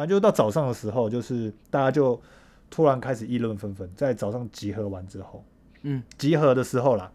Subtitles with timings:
[0.00, 2.18] 反正就是到早上的时候，就是大家就
[2.70, 5.44] 突然开始议论纷纷，在早上集合完之后，
[5.82, 7.12] 嗯，集合的时候啦，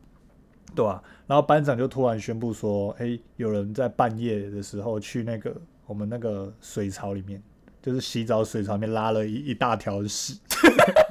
[0.75, 7.41] 对吧、然后班长就突然宣布说，哎、有人在半夜的时候去那个我们那个水槽里面，
[7.81, 10.37] 就是洗澡水槽里面拉了一一大条屎。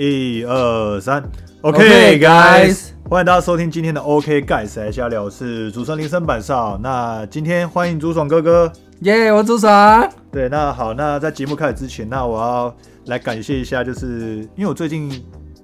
[0.00, 1.20] 一二三
[1.60, 6.78] OK,，OK guys 欢迎大家收听今天的 OK guys 来瞎聊，我是主持人林森板少。
[6.80, 8.72] 那今天欢迎朱爽哥哥。
[9.00, 15.10] 耶我朱爽，对，那好，那在节目开始之前，那我要来感谢一下，就是因为我最近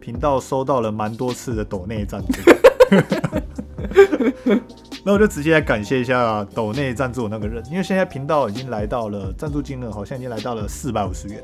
[0.00, 2.50] 频道收到了蛮多次的抖内赞助，
[5.04, 11.40] 那我就直接来感谢一下抖内赞助我那个人，因为现在频道已经来到了赞助金额好像已经来到了四百五十元。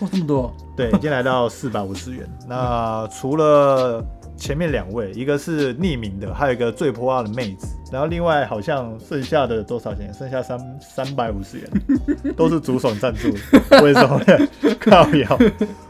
[0.00, 2.28] 哇，这么多，对，已经来到四百五十元。
[2.48, 4.04] 那除了
[4.36, 10.14] 前面两位，一个是匿名的，还有一个最泼辣的妹子，然后另外好像剩下的多少钱？
[10.14, 11.70] 剩下三三百五十元，
[12.36, 13.82] 都是竹爽赞助的。
[13.82, 14.76] 为什么呢？
[14.78, 15.38] 靠腰，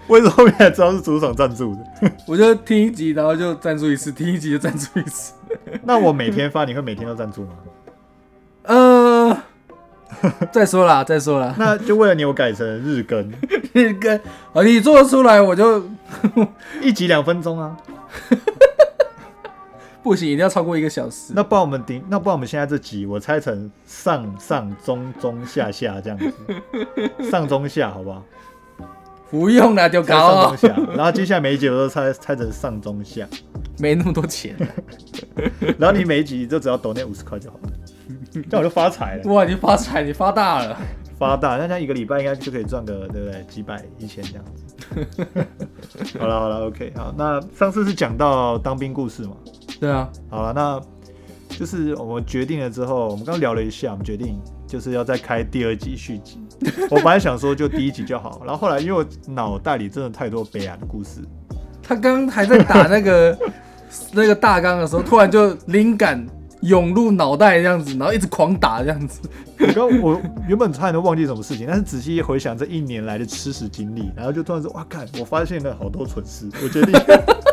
[0.07, 2.11] 为什么后面知道是竹爽赞助的？
[2.27, 5.35] 我就听一集，然后就赞助一次，听一集就赞助一次。
[5.85, 7.51] 那我每天发，你会每天都赞助吗？
[8.63, 9.43] 呃，
[10.53, 13.31] 再说啦，再说啦，那就为了你，我改成日更，
[13.73, 14.17] 日更，
[14.53, 15.85] 啊，你做得出来，我就
[16.83, 17.77] 一集两分钟啊。
[20.03, 21.33] 不行，一定要超过一个小时。
[21.35, 26.33] 那不然我们顶，那不然我们现在这集我拆成上上中中下下这样子，
[27.31, 28.25] 上中下好不好？
[29.31, 33.27] 不用啦，就高中，下，然后接下来每一集我都拆拆成上中下，
[33.79, 34.57] 没那么多钱。
[35.77, 37.71] 然后你每一集就只要抖那五十块就好了，
[38.33, 40.77] 这样我就发财了，哇，你发财，你发大了。
[41.19, 43.43] 发大，那这样一个礼拜应该就可以赚个对不对？
[43.49, 45.27] 几百一千这样子。
[46.17, 49.33] 好了好了，OK，好，那上次是讲到当兵故事嘛，
[49.81, 50.81] 对啊，好了，那
[51.57, 56.41] 就是我们决定了之后，我们刚刚聊了一下，我们决定就是要再开第二集续集。
[56.89, 61.21] 我本来想说就第一集就好，然后后来因为我脑袋里真的太多悲哀的故事，
[61.83, 63.37] 他刚刚还在打那个
[64.15, 66.25] 那个大纲的时候，突然就灵感
[66.63, 69.21] 涌入脑袋这样子，然后一直狂打这样子。
[69.61, 76.93] 我刚我原本差点都忘记什么事情，但是仔细一回想这一年来的吃屎经历，然后就突然说哇看，我发现了好多蠢事，我决定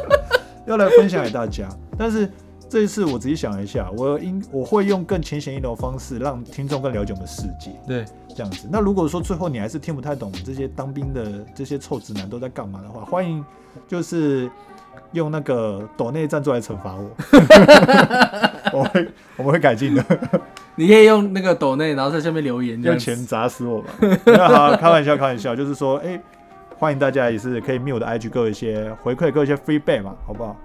[0.66, 1.68] 要来分享给大家。
[1.98, 2.30] 但是
[2.68, 7.72] 这一次我仔细想了一下，我应我会用更浅显易懂的方式，让听众更了解我们的世界。
[7.88, 8.06] 对，
[8.36, 8.68] 这样子。
[8.72, 13.44] 那如果说最后你还是听不太懂这些当兵的这些臭直男都在干嘛的话，欢迎
[13.88, 14.50] 就是
[15.16, 17.10] 用那个抖内赞助来惩罚我，
[18.80, 20.04] 我会我们会改进的，
[20.76, 23.00] 你可以用那个抖内，然后在下面留言这用。
[23.00, 23.90] 钱砸死我吧。
[24.26, 26.22] 那好，开玩笑，开玩笑，就是说，哎、
[26.78, 30.56] 欢迎大家也是可以密我的 IG 给我一些回馈，给我一些 feedback 嘛，好不好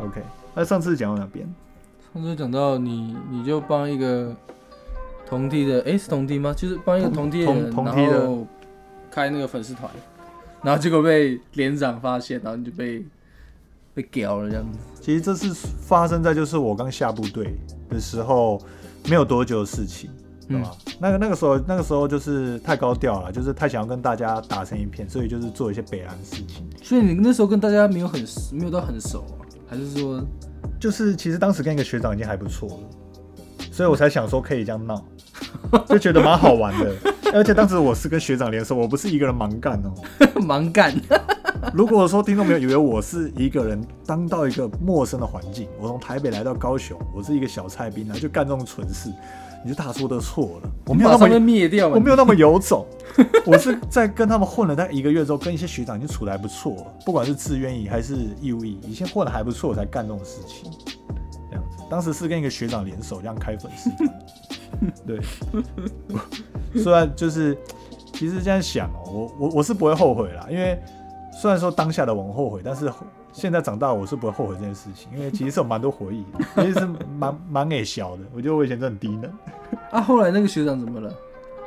[0.00, 0.22] ？OK。
[0.54, 1.46] 那上次讲到哪边？
[2.14, 4.34] 上次讲到你，你就帮一个
[5.26, 6.54] 同梯的，诶，是同梯吗？
[6.56, 8.30] 就是帮一个同梯的人，同同梯的
[9.10, 9.90] 开那个粉丝团，
[10.62, 13.04] 然后结果被连长发现，然后你就被
[13.94, 14.78] 被屌了这样子。
[15.00, 17.56] 其实这是发生在就是我刚下部队
[17.88, 18.60] 的时候
[19.08, 20.10] 没有多久的事情，
[20.48, 20.72] 对吧？
[20.98, 26.68] 那个那个时候那个时候就是太高调了，就是太想要跟大家打成一片，所以就是做一些北安的事情。
[26.82, 30.22] 所以你那时候跟大家没有很没有到很熟啊，还是说
[30.80, 35.04] 就是其实当时跟一个学长已经还不错了，所以我才想说可以这样闹，
[35.88, 36.94] 就觉得蛮好玩的。
[37.34, 39.92] 而且当时我是跟学长联手，我不是一个人盲干哦。
[40.40, 40.94] 盲干？
[41.72, 49.10] 如果说听众朋友以为我是一个人当到一个陌生的环境，我从台北来到高雄，我是一个小菜兵，然后就干这种蠢事，
[49.64, 50.70] 你就大说的错了。
[50.86, 51.96] 我没有那么灭掉嘛？
[51.96, 52.86] 我没有那么有种，
[53.46, 60.70] 我是在跟他们混了大概一个月之后，跟一些学长已经处的还不错了，不管是自愿役还是义务役，已经混的还不错，我才干这种事情。
[61.50, 65.20] 这样子，当时是跟一个学长联手这样开粉丝团， 对。
[66.82, 67.56] 虽然就是，
[68.12, 70.76] 其实这样想哦，我我我是不会后悔啦，因为
[71.40, 72.90] 虽然说当下的我很后悔，但是
[73.32, 76.88] 现在长大我是不会后悔这件事情，因为其实是有蛮多回忆的，其实是
[77.18, 78.22] 蛮蛮给小的。
[78.34, 79.30] 我觉得我以前真的很低能。
[79.90, 81.12] 啊，后来那个学长怎么了？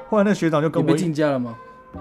[0.10, 1.56] 后来那个学长就跟我一，禁驾了吗？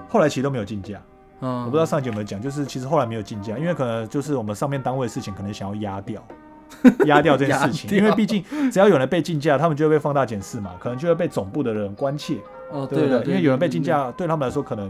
[0.07, 1.01] 后来其实都没有竞价，
[1.41, 6.21] 嗯，我不知道上集有没有讲，就是其实后来没有竞价，因为可能就是我们上面单位的事情，可能想要压掉，
[7.05, 12.37] 压掉这件事情，因为毕竟只要有人被竞价，他们就会被放大检视嘛，可能就会被总部的人关切，
[12.71, 13.33] 哦，对不了，对？
[13.33, 14.89] 因为有人被竞价，对他们来说可能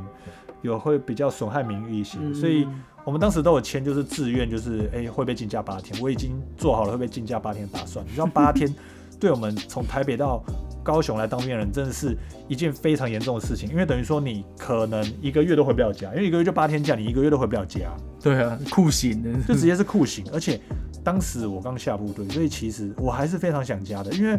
[0.62, 2.34] 有会比较损害名誉一些，嗯。
[2.34, 2.68] 所以
[3.04, 8.06] 我们当时都有签，就是自愿，就是哎、会被禁驾八天，我已经做好了会被禁驾八天的打算。
[8.06, 8.74] 你知道八天
[9.20, 10.44] 对我们从台北到
[10.84, 12.16] 高雄来当兵的人，真的是
[12.48, 17.90] 一件非常严重的事情，因为等于说你可能一个月都回不了家，因为一个月就八天假，你一个月都回不了家，
[18.22, 19.24] 对啊，酷刑。
[19.24, 20.24] 的，就直接是酷刑。
[20.32, 20.60] 而且
[21.04, 24.38] 当时我刚下部队，所以其实我还是非常想家的，因为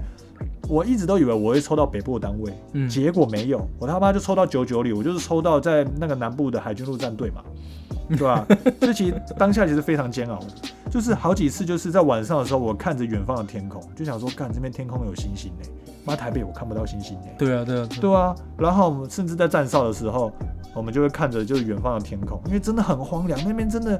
[0.69, 7.43] 我一直都以为我会抽到北部的单位，嗯结果没有，我他妈就抽到九九里，我就是抽到在那个南部的海军陆战队嘛，
[8.11, 8.47] 对吧？
[8.81, 10.47] 这其实当下其实非常煎熬的，
[10.91, 15.69] 就是好几次就是在晚上的时候，我看着远方的天空，就想说，干这边天空有星星呢、
[16.05, 20.31] 妈台北我看不到星星呢、对啊，对啊，对啊对啊，然后我们甚至在站哨的时候，
[20.75, 23.99] 我们就会看着就是远方的天空，因为真的很荒凉，那边真的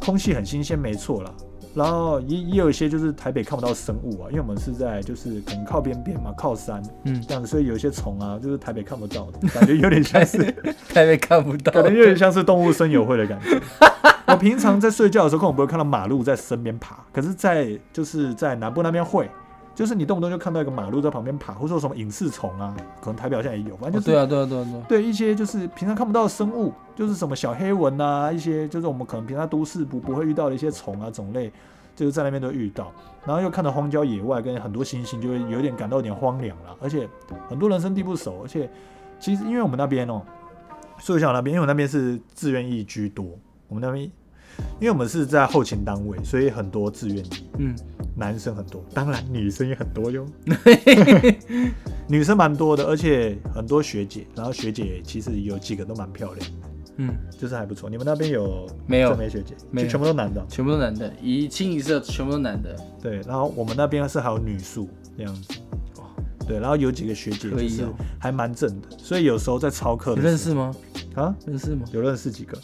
[0.00, 1.30] 空气很新鲜，没错啦。
[1.74, 10.38] 然后也也有一些就是台北看不到生物啊，因为我们是在就是可能靠边边嘛，靠山嗯，这样子，所以有一些虫啊，就是台北看不到的，感觉有点像是，
[10.92, 13.60] 台北看不到，感觉有点像是动物森友会的感觉。
[14.26, 19.28] 我平常在睡觉的时候，根本不会看到马路在身边爬，可是在，就是在南部那边会，
[19.74, 31.50] 就是你动不动就看到一个马路在旁边爬，或者说什么隐翅虫啊，可能台表现在也有，反正就是、哦对啊，对啊，对啊，对啊，对一些就是平常看不到的生物，就是什么小黑蚊啊，一些就是我们可能平常都市不不会遇到的一些虫啊种类，
[31.96, 32.92] 就是在那边都会遇到。
[33.24, 36.76] 然后又看到荒郊野外跟很多星星，就会有点感到有点荒凉了。
[36.80, 37.08] 而且
[37.48, 38.68] 很多人生地不熟，而且
[39.20, 40.20] 其实因为我们那边哦，
[40.98, 43.24] 所以想那边，因为我那边是自愿役居多，
[43.68, 44.10] 我们那边
[44.80, 47.30] 因为我们是在后勤单位，所以很多志愿役。
[47.58, 47.74] 嗯，
[48.16, 50.26] 男生很多，当然女生也很多哟。
[52.08, 57.88] 女生蛮多的，而且很多学姐，然后学姐其实有几个都蛮漂亮的，嗯，就是还不错。
[57.88, 60.44] 你们那边有没有正妹学姐，没有全部都男的。
[60.48, 65.54] 全部都男的，一清一色全部都男的，对，然后我们那边是还有女宿这样子。
[66.44, 67.86] 对，然后有几个学姐就是
[68.18, 70.74] 还蛮正的，所以有时候在操课你的认识吗？
[71.14, 71.86] 啊，认识吗？
[71.92, 72.58] 有认识几个，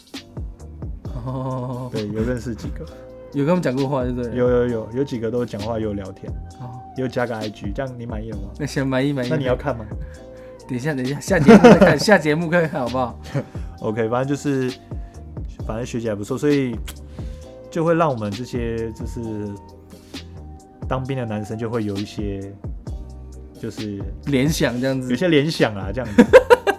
[1.25, 2.85] 哦，对，有认识几个，
[3.33, 4.35] 有跟他们讲过话，对不对？
[4.35, 8.49] 有有有有几个都讲话有聊天，哦，又加个 IG，这样你满意了吗？
[8.57, 9.29] 那行，满意满意。
[9.29, 9.85] 那你要看吗？
[10.67, 13.19] 等一下，等一下，下节目再看， 下节目看看好不好
[13.81, 14.71] ？OK，反正就是，
[15.65, 16.75] 反正学姐还不错，所以
[17.71, 19.19] 就会让我们这些就是
[20.87, 22.53] 当兵的男生就会有一些，
[23.59, 26.23] 就是联想这样子，有些联想啊，这样子。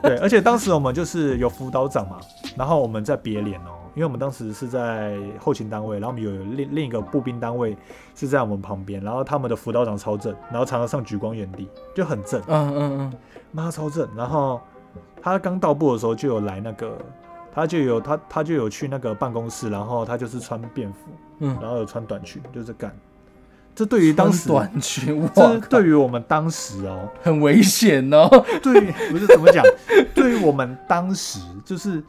[0.03, 2.21] 对，而且当时我们就是有辅导长嘛，
[2.57, 7.77] 然后我们在别连哦，因为我们当时是在后勤单位，然后我们有另另一个步兵单位
[8.15, 12.41] 是在我们旁边，然后他们的辅导长超正，然后常常上举光原地，就很正。
[12.47, 13.13] 嗯嗯嗯，
[13.51, 14.09] 妈超正。
[14.17, 14.61] 然后
[15.21, 16.97] 他刚到部的时候就有来那个，
[17.53, 20.99] 他就有他他就有去那个办公室，然后他就是穿便服，
[21.41, 22.97] 嗯然后有穿短裙，就是干。
[23.75, 25.29] 这对于当时，短裙，
[25.69, 28.29] 对于我们当时哦，很危险哦。
[28.63, 29.65] 对于不是怎么讲，
[30.15, 32.01] 对于我们当时就是。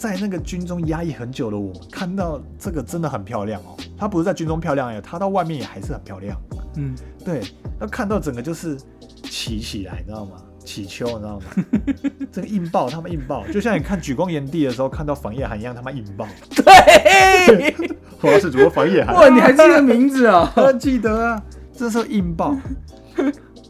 [0.00, 3.76] 在那个军中压抑很久的我，看到这个真的很漂亮哦。
[3.98, 6.40] 她不是在军中漂亮哎，她到外面也还是很漂亮。
[6.76, 7.42] 嗯，对，
[7.82, 8.78] 要看到整个就是
[9.24, 10.38] 起起来，你知道吗？
[10.64, 11.44] 起秋，你知道吗？
[12.32, 16.26] 这个硬爆，他们硬爆，就像你看举光炎帝的时候看到房夜寒一样，他妈硬爆。
[16.56, 17.74] 对，
[18.22, 20.50] 我是主播房夜寒，哇，你还记得名字啊？
[20.56, 21.42] 我 记得啊，
[21.76, 22.56] 这时候硬爆。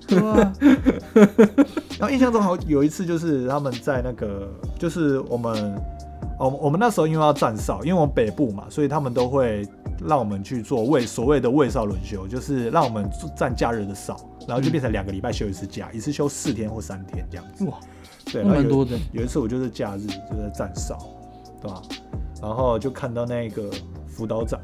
[0.06, 0.52] 对啊，
[1.98, 4.48] 然后印象中好有一次就是他们在那个，
[4.78, 5.80] 就是我们，
[6.40, 9.68] 哦，我们那时候因为要站哨，因为我们北部嘛，所以他们都会
[10.02, 13.06] 让我们去做卫所谓的卫哨轮休，就是让我们
[13.36, 14.16] 站假日的哨，
[14.48, 17.66] 然后就变成两个礼拜休一次假，一次休四天或三天这样子。
[17.66, 17.78] 哇，
[18.32, 18.98] 对，蛮多的。
[19.12, 20.96] 有一次我就是假日就在站哨，
[21.60, 21.82] 对吧？
[22.40, 23.70] 然后就看到那个
[24.06, 24.58] 辅导长，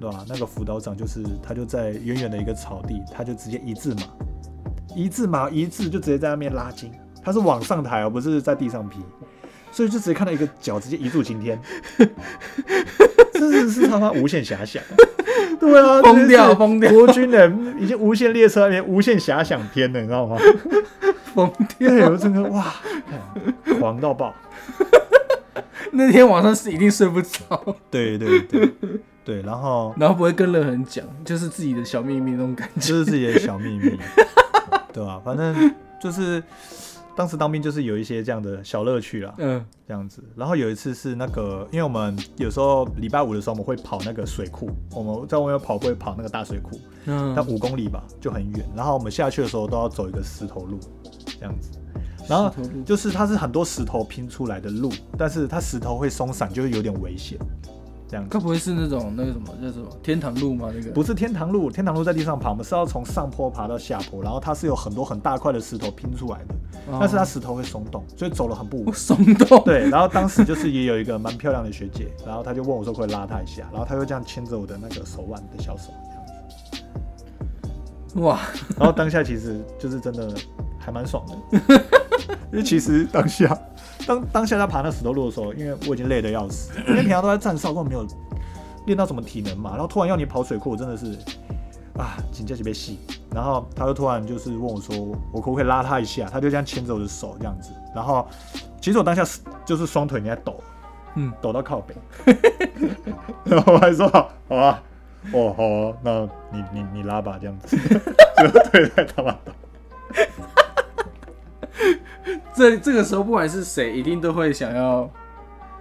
[0.00, 0.24] 对吧？
[0.26, 4.02] 那个辅导长就是他就在远远的一个草地，他就直接一字马，
[4.96, 6.90] 一字马一字就直接在那边拉筋，
[7.22, 9.00] 他是往上抬而不是在地上劈，
[9.72, 11.60] 所以就直接看到一个脚直接一柱擎天，
[13.34, 14.82] 真的是他妈无限遐想。
[15.58, 20.36] 对啊，疯掉这是疯掉国军的已经无限列车那边无限遐想篇了，你知道吗？
[21.34, 22.74] 疯掉，我真的哇，
[23.78, 24.34] 狂到爆。
[25.92, 28.72] 那天晚上是一定睡不着，对对对
[29.24, 32.80] 对，然后然后不会跟任何人讲，就是自己的小秘密那种感觉。
[32.80, 33.98] 就是自己的小秘密，
[34.92, 36.42] 对吧、反正就是
[37.20, 40.24] 当时当兵就是有一些这样的小乐趣啦，嗯这样子。
[40.34, 48.66] 然后有一次是那个，因为我们有时候礼拜五的时候我们会跑那个水库，我们在外面跑会跑那个大水库，但嗯，五公里吧，就很远。
[48.74, 50.80] 然后我们下去的时候都要走一个石头路，
[51.38, 51.72] 这样子。
[52.26, 52.50] 然后
[52.86, 57.38] 就是它是很多石头拼出来的路，但是它石头会松散，就会有点危险，
[58.10, 58.30] 这样子。
[58.30, 60.68] 该不会是那种那个什么叫什么天堂路吗？
[60.74, 66.54] 那个不是天堂路，天堂路在地上爬，我们是要从上坡爬到下坡，然后它是有很多很大块的石头拼出来的，
[66.90, 68.92] 哦但是它石头会松动，所以走了很不稳。
[68.92, 76.24] 松动，对，然后当时就是也有一个蛮漂亮的学姐，然后她就问我说可以拉她一下，然后她就这样牵着我的那个手腕的小手这样
[78.12, 78.40] 子，哇，
[78.76, 80.34] 然后当下其实就是真的
[80.78, 81.34] 还蛮爽的，
[82.50, 83.56] 因为其实当下
[84.06, 88.06] 当当下他爬那石头路的时候，因为我已经累得要死，因为平常都在站哨，根本没有
[88.86, 91.16] 练到什么体能嘛，然后突然要你跑水库，我真的是
[91.96, 92.98] 啊，紧接着被戏。
[93.32, 94.96] 然后他就突然就是问我说，
[95.32, 96.26] 我可不可以拉他一下？
[96.28, 98.26] 他就这样牵着我的手这样子，然后
[98.80, 100.60] 其实我当下是就是双腿你在抖，
[101.14, 101.94] 嗯，抖到靠北，
[103.44, 104.82] 然后我还说好好啊，
[105.32, 109.52] 哦好啊，那你你你拉吧这样子， 就对在他妈抖。
[112.60, 115.08] 这这个时候不管是谁，一定都会想要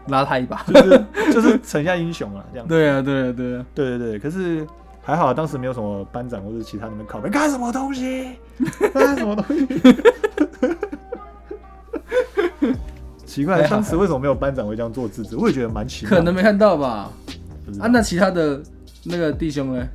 [0.07, 0.63] 拉他一把。
[0.63, 2.73] 就是 就是城下英雄啊，这样子。
[2.73, 4.65] 对啊，对啊，对啊，对对对，可是
[5.01, 8.29] 还好，当时没有什么班长或者其他人们靠背，干什么东西？
[8.95, 9.67] 干什么东西？
[13.25, 15.35] 奇怪，当时为什么没有班长会这样做制止？
[15.35, 16.17] 我也觉得蛮奇怪。
[16.17, 17.11] 可能没看到吧？
[17.79, 18.61] 啊，那其他的
[19.03, 19.85] 那个弟兄呢？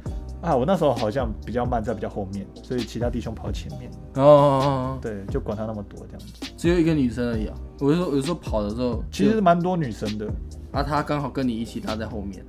[0.45, 3.91] 啊，我那时候好像比较慢，在比较后面，所以其他弟兄跑前面。
[4.17, 6.53] 哦哦，哦对，就管他那么多这样子。
[6.57, 7.55] 只有一个女生而已啊。
[7.81, 10.27] 我就说，有时候跑的时候，其实蛮多女生的，
[10.71, 12.45] 啊，她刚好跟你一起搭在后面。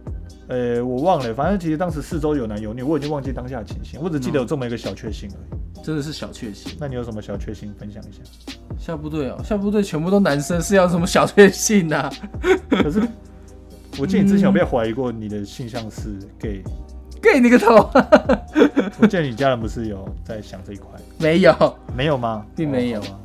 [0.48, 5.82] 呃，我忘了，反正其实当时四周有男有女，我已经忘记当下的情形，我只记得有这么一个小确幸而已。
[5.82, 6.78] 真的是小确幸。
[6.80, 8.22] 那你有什么小确幸分享一下？
[8.78, 12.12] 下部队哦，下部队全部都男生，是要什么小确幸啊？
[12.70, 13.02] 可是
[13.98, 16.62] 我记得你之前有被怀疑过你的性向是 gay，
[17.34, 17.76] 给你个头！
[19.00, 20.90] 我记得你家人不是有在想这一块？
[21.18, 22.46] 没有，没有吗？
[22.56, 23.20] 并没有啊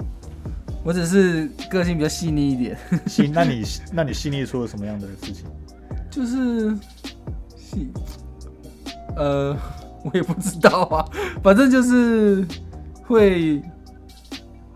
[0.83, 5.45] 我只是个性比较细腻一点，细，那你 那你细腻出了什么样的事情？
[6.11, 6.75] 就是
[7.55, 7.93] 细，
[9.17, 9.55] 呃，
[10.03, 11.05] 我也不知道啊，
[11.45, 12.47] 反正就是
[13.07, 13.63] 会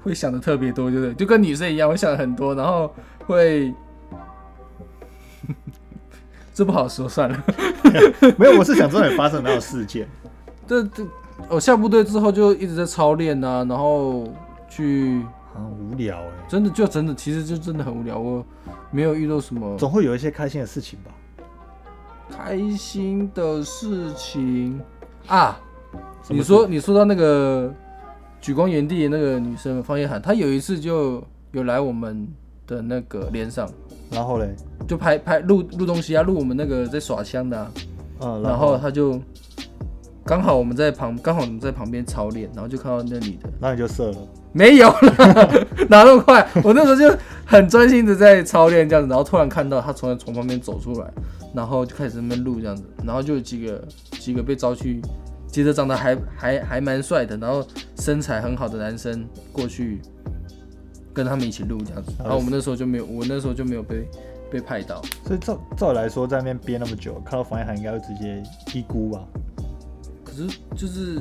[0.03, 2.95] 会想的特别多，就是就跟女生一样，会想很多，然后
[3.27, 3.73] 会。
[6.55, 7.45] 这不好说，算了。
[8.39, 10.09] 没有，我是想知道你发生哪有事件。
[10.67, 11.05] 这 这，
[11.49, 14.33] 我下部队之后就一直在操练啊，然后
[14.69, 15.21] 去
[15.53, 18.19] 很无聊哎、真的就真的，其实就真的很无聊。
[18.19, 18.45] 我
[18.93, 21.11] 没有遇到什么总会有一些开心的事情吧？
[22.31, 24.81] 开心的事情
[25.27, 25.61] 啊。
[26.29, 27.71] 你说你说到那个
[28.41, 32.27] 举光原地的那个女生方叶涵，她有一次就有来我们
[32.67, 33.69] 的那个连上，
[34.11, 34.55] 然后嘞，
[34.87, 37.71] 就拍拍录录东西啊，录我们那个在耍枪的、啊，
[38.21, 38.79] 嗯，然后？
[38.79, 39.21] 他就
[40.25, 43.49] 刚好我们在旁，刚好我们在旁边操练，然后就看到那女的。
[43.61, 44.17] 然后你就射了，
[44.53, 46.47] 没有了， 哪那么快？
[46.63, 51.13] 我那时候就很专心的在操练这样子，然后突然看到他从从旁边走出来，
[51.55, 55.03] 然后就开始在那边录这样子，然后就有几个几个被招去，
[55.47, 57.63] 接着长得还还还蛮帅的，然后
[57.99, 60.01] 身材很好的男生过去
[61.15, 64.07] 跟他们一起录这样子，然后我们那时候就没有，我那时候就没有被
[64.51, 69.25] 被派到，所以照照理来说，在那边憋那么久，看到房一涵应该会直接低估吧？
[70.25, 71.21] 可是就是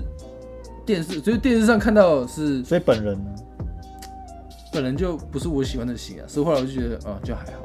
[0.85, 3.31] 电视，就是电视上看到是所以本人呢？
[4.73, 7.59] 本人就不是我喜欢的型啊，所以后来我就觉得啊就还好。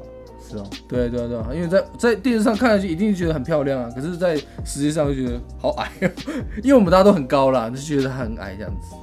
[0.50, 6.08] 是哦，对啊对啊对啊，因为在在电视上看上去一定觉得很漂亮啊，可是，在实际上就觉得好矮啊，
[6.64, 8.97] 因为我们大家都很高啦，就觉得他很矮这样子。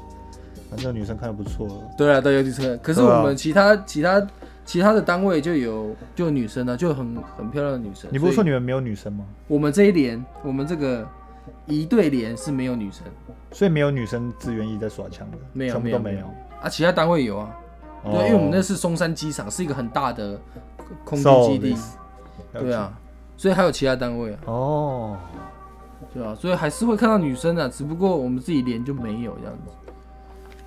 [0.76, 1.74] 反正女生看的不错了。
[1.98, 2.78] 对啊，对，有点车。
[2.84, 4.28] 可是我们其他、其他
[4.66, 8.10] 其他的单位就有就有女生啊，就很很漂亮的女生。
[8.12, 9.26] 你不是说你们没有女生吗？
[9.48, 11.08] 我们这一连，我们这个
[11.66, 13.04] 一对连是没有女生
[13.52, 16.26] 所以没有女生自愿意在耍枪的，没有全部都没没有
[16.62, 17.56] 啊，其他单位有啊。
[18.04, 20.40] 哦对，因为我们那是松山机场，是一个很大的
[21.04, 21.78] 空军基地。
[22.54, 22.94] 对啊，
[23.38, 24.40] 所以还有其他单位啊。
[24.46, 25.18] 哦，
[26.14, 29.85] 对啊，所以还是会看到女生啊，只不过我们自己连就没有这样子。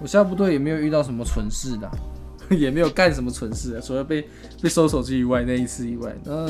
[0.00, 1.92] 我下部队也没有遇到什么蠢事的啊、
[2.50, 4.26] 也没有干什么蠢事啊，除了被
[4.62, 6.48] 被收手机以外那一次以外，那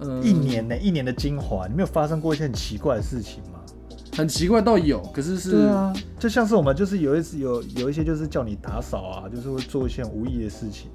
[0.00, 3.58] 嗯，一年呢、一年的精华，你没有发生过一些很奇怪的事情吗？
[4.16, 10.90] 很奇怪，倒有，可是是对啊，就像是我们就是有一次有有一些就是叫你打扫啊，就是会做一些很无意义的事情、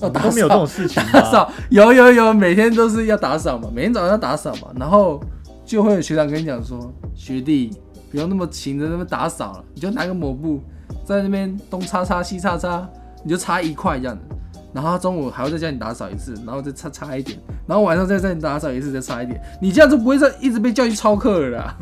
[0.00, 5.22] 啊，哦，都没有这扫种事情打扫有有有，每天都是要打扫嘛，每天早上要打扫嘛，然后
[5.64, 7.72] 就会有学长跟你讲说，学弟
[8.16, 10.58] 不用那么勤的那么打扫了，你就拿个抹布
[11.04, 12.88] 在那边东擦擦西擦擦，
[13.22, 14.22] 你就擦一块这样子，
[14.72, 21.76] 然后他中午还要再叫你打扫一次，然后再擦擦一点，然后晚上再再打扫一次，再擦一点，你这样就不会再一直被叫去操课了啦。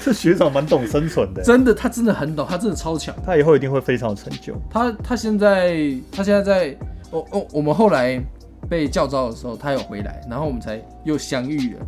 [0.00, 3.12] 这学长蛮懂生存的，真的，他真的很懂，他真的超强。
[3.26, 4.54] 他以后一定会非常有成就。
[4.70, 5.76] 他他现在
[6.12, 6.78] 他现在在
[7.10, 8.22] 哦哦，我们后来
[8.68, 11.80] 被叫招的时候，他有回来，然后我们才又相遇了。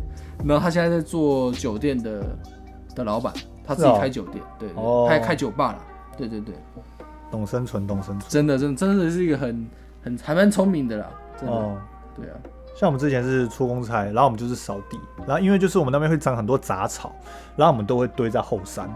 [0.45, 2.23] 然后他现在在做酒店的
[2.95, 3.33] 的老板，
[3.65, 4.69] 他自己开酒店，对
[5.07, 5.85] 开开酒吧了，
[6.17, 6.55] 对对对，
[7.31, 8.29] 懂生存，懂生存。
[8.29, 9.67] 真的真的真的是一个很
[10.03, 11.07] 很还蛮聪明的啦，
[11.39, 11.77] 真的，哦，
[12.15, 12.35] 对啊。
[12.75, 17.13] 像我们之前是出公差，然后我们就是扫地，然后因为就是我们那边会长很多杂草，
[17.55, 18.89] 然后我们都会堆在后山，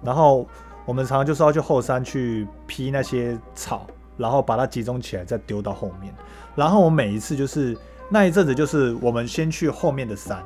[0.00, 0.46] 然后
[0.84, 3.84] 我们常常就是要去后山去劈那些草，
[4.16, 6.14] 然后把它集中起来再丢到后面，
[6.54, 7.76] 然后我每一次就是
[8.08, 10.44] 那一阵子就是我们先去后面的山，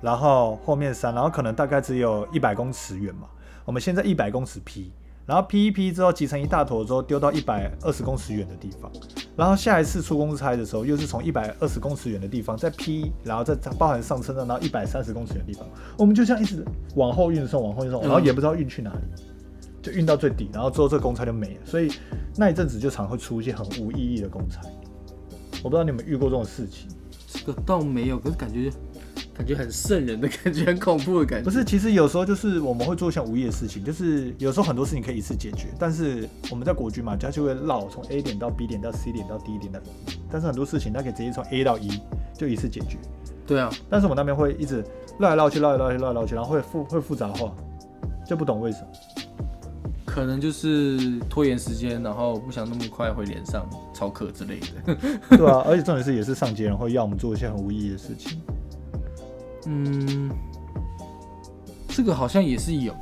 [0.00, 3.28] 然后后面山，然后可能大概只有一百公尺远嘛，
[3.64, 4.92] 我们现在一百公尺劈。
[5.26, 8.88] 然后劈一劈之后，集成一大坨之后，丢到一百二十公尺远的地方。
[9.36, 15.66] 然后下一次出公差的时候，又是从一百二十公尺远的地方再劈，然后再包含上车的，然后一百三十公尺远的地方，
[15.98, 19.00] 我们就这样一直往后运送，往后运送，然后也不知道运去哪里，
[19.82, 21.60] 就运到最底，然后之后这个公差就没了。
[21.64, 21.90] 所以
[22.36, 24.60] 那一阵子就常会出一些很无意义的公差。
[25.64, 26.88] 我不知道你们遇过这种事情，
[27.26, 28.70] 这个倒没有，可是感觉。
[29.34, 31.44] 感觉很瘆人的感觉，很恐怖的感觉。
[31.44, 35.68] 不是，其实有时候就是我们会做一些无意的事情，就是有时候很多事情可以一次解决。
[35.78, 40.18] 但是我们在国军嘛，它就会绕从 A 点到 B 点到 C 点到 D 点到 E。
[40.30, 42.00] 但是很多事情它可以直接从 A 到 E
[42.36, 42.98] 就一次解决。
[43.46, 43.70] 对啊。
[43.90, 44.84] 但是我们那边会一直
[45.18, 47.54] 绕来绕去，绕来绕去，绕来绕去，然后会复会复杂化，
[48.26, 48.86] 就不懂为什么。
[50.04, 54.96] 可能就是拖延时间，然后不想那么快会连上超课之类的。
[55.36, 58.40] 对啊，而且重点是也是上级人会要我们做一些很无意义的事情。
[59.68, 60.30] 嗯，
[61.88, 62.94] 这个好像也是有，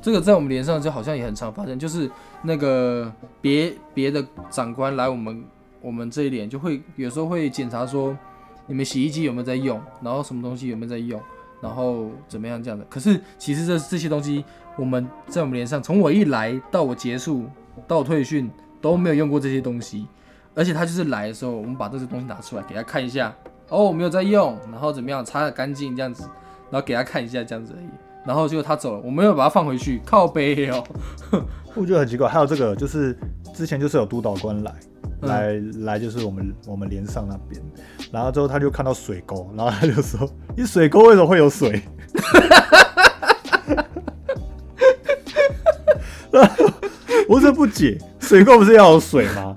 [0.00, 2.10] 这个在我们连上就好像也很常发生，就是
[2.42, 5.44] 那个别别的长官来我们
[5.82, 8.16] 我们这一点，就会有时候会检查说
[8.66, 11.20] 你们洗衣机有没有在用，然后什么东西有没有在用，
[11.60, 12.84] 然后怎么样这样的。
[12.86, 14.42] 可是其实这这些东西
[14.78, 17.44] 我们在我们连上，从我一来到我结束
[17.86, 20.06] 到我退训都没有用过这些东西，
[20.54, 23.34] 而且他就是来的时候，我们把这些东西拿出来给他看一下。
[23.68, 26.22] 哦，我没有在用，然后怎么样擦的干净这样子，
[26.70, 27.88] 然后给他看一下这样子而已，
[28.24, 30.84] 然后结果他走了，我没有把它放回去，靠背哦，
[31.74, 32.28] 我觉得很奇怪。
[32.28, 33.16] 还有这个就是
[33.54, 34.74] 之前就是有督导官来
[35.22, 37.60] 来来，就是我们我们连上那边，
[38.12, 41.82] 然后之后他就看到水沟，然后他就说：“你水沟为什么会有水？”
[47.28, 49.56] 我是不解，水沟不是要有水吗？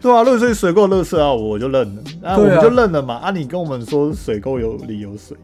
[0.00, 3.14] 对啊，如果水沟垃圾啊，我就认了，啊，我们就认了嘛。
[3.16, 5.36] 啊，你跟我们说水垢有里有水，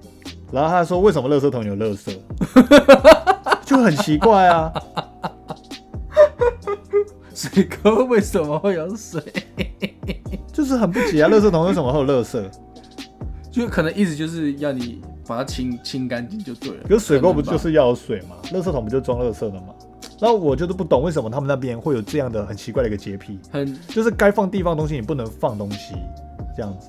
[0.53, 2.17] 然后他说为什么垃圾桶有垃圾，
[3.67, 4.73] 就很奇怪啊。
[7.35, 9.21] 水沟为什么会有水？
[10.53, 12.41] 就是很不解啊，垃圾桶为什么会有垃圾？
[13.51, 16.77] 就可能意思就是要你把它清清干净就对了。
[16.89, 18.37] 可是水沟不就是要有水吗？
[18.53, 19.75] 垃圾桶不就装垃圾的吗？
[20.21, 25.95] 然后我就是不懂为什么他们那边会有这样的很奇怪的一个洁癖，很就是该放地方东西你不能放东西，
[26.57, 26.89] 这样子，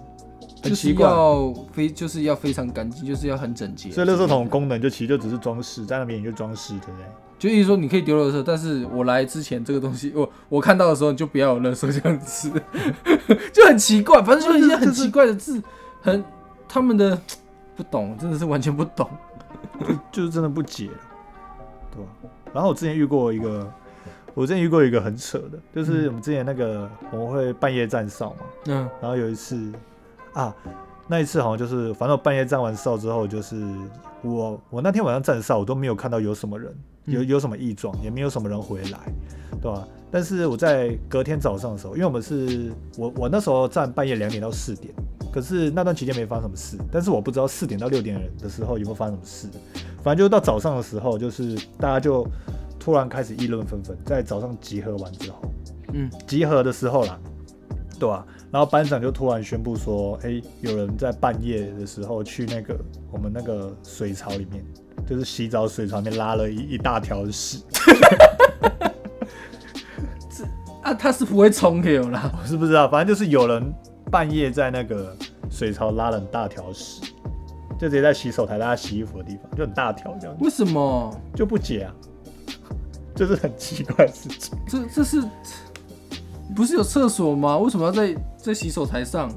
[0.64, 1.06] 很奇怪。
[1.08, 3.90] 要非就是要非常干净，就是要很整洁。
[3.92, 7.06] 所以垃圾桶功能就其实就只是装饰，在那边也就装饰，对不对？
[7.38, 12.50] 就意思说你可以丢垃圾，但是我来之前这个东西， 我我看到的时候就不要有垃圾这样子，
[13.52, 14.22] 就很奇怪。
[14.24, 15.62] 反正就是一些很奇怪的字，
[16.02, 16.24] 很
[16.68, 17.20] 他们的
[17.76, 19.10] 不懂，真的是完全不懂，
[19.82, 20.90] 就就是真的不解，
[21.92, 22.10] 对吧？
[22.56, 23.70] 然后我之前遇过一个，
[24.34, 28.38] 我之前遇过一个很扯的，就是我们之前那个我们会半夜站哨嘛，
[28.68, 29.74] 嗯，然后有一次
[30.32, 30.56] 啊，
[31.06, 33.62] 那一次好像就是反正我半夜站完哨之后，就是
[34.22, 39.00] 我我那天晚上站哨，我都没有看到有什么人有有什么异状，也没有什么人回来，
[39.62, 39.86] 对吧？
[40.10, 44.94] 但是我在隔天早上的时候，因为我们是我我那时候站半夜两点到四点，
[45.36, 49.50] 可是那段期间没发生什么事，但是我不知道四点到六点的时候有没有发生什么事。
[50.02, 52.26] 反正就到早上的时候，就是大家就
[52.80, 55.42] 突然开始议论纷纷，在早上集合完之后，
[55.92, 57.20] 嗯，集合的时候啦，
[58.00, 58.26] 对吧？
[58.50, 62.80] 然后班长就突然宣布说：“哎，有人在半夜的时候去那个
[63.12, 64.64] 我们那个水槽里面，
[65.06, 67.62] 就是洗澡水槽里面拉了一一大条屎。
[70.30, 70.46] ”这
[70.82, 72.88] 啊，他是不会冲给我啦， 我是不知道。
[72.88, 73.74] 反正就是有人
[74.12, 75.16] 半夜在那个
[75.50, 77.02] 水槽拉了很大条屎。
[77.78, 80.36] 就直接在洗手台，大家洗衣服的地方，就很大条这样。
[80.40, 81.94] 为什么就不解啊？
[83.14, 84.58] 就是很奇怪的事情。
[84.66, 85.22] 这这是
[86.56, 87.58] 不是有厕所吗？
[87.58, 89.30] 为什么要在在洗手台上？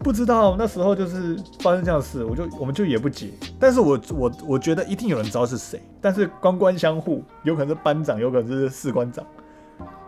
[0.00, 3.30] 不知道那时候就是发生这样的事，我就我们就也不解。
[3.60, 9.24] 但是我我我觉得一定有人知道是谁，但是官官相护，有可能是班长，有可能是士官长。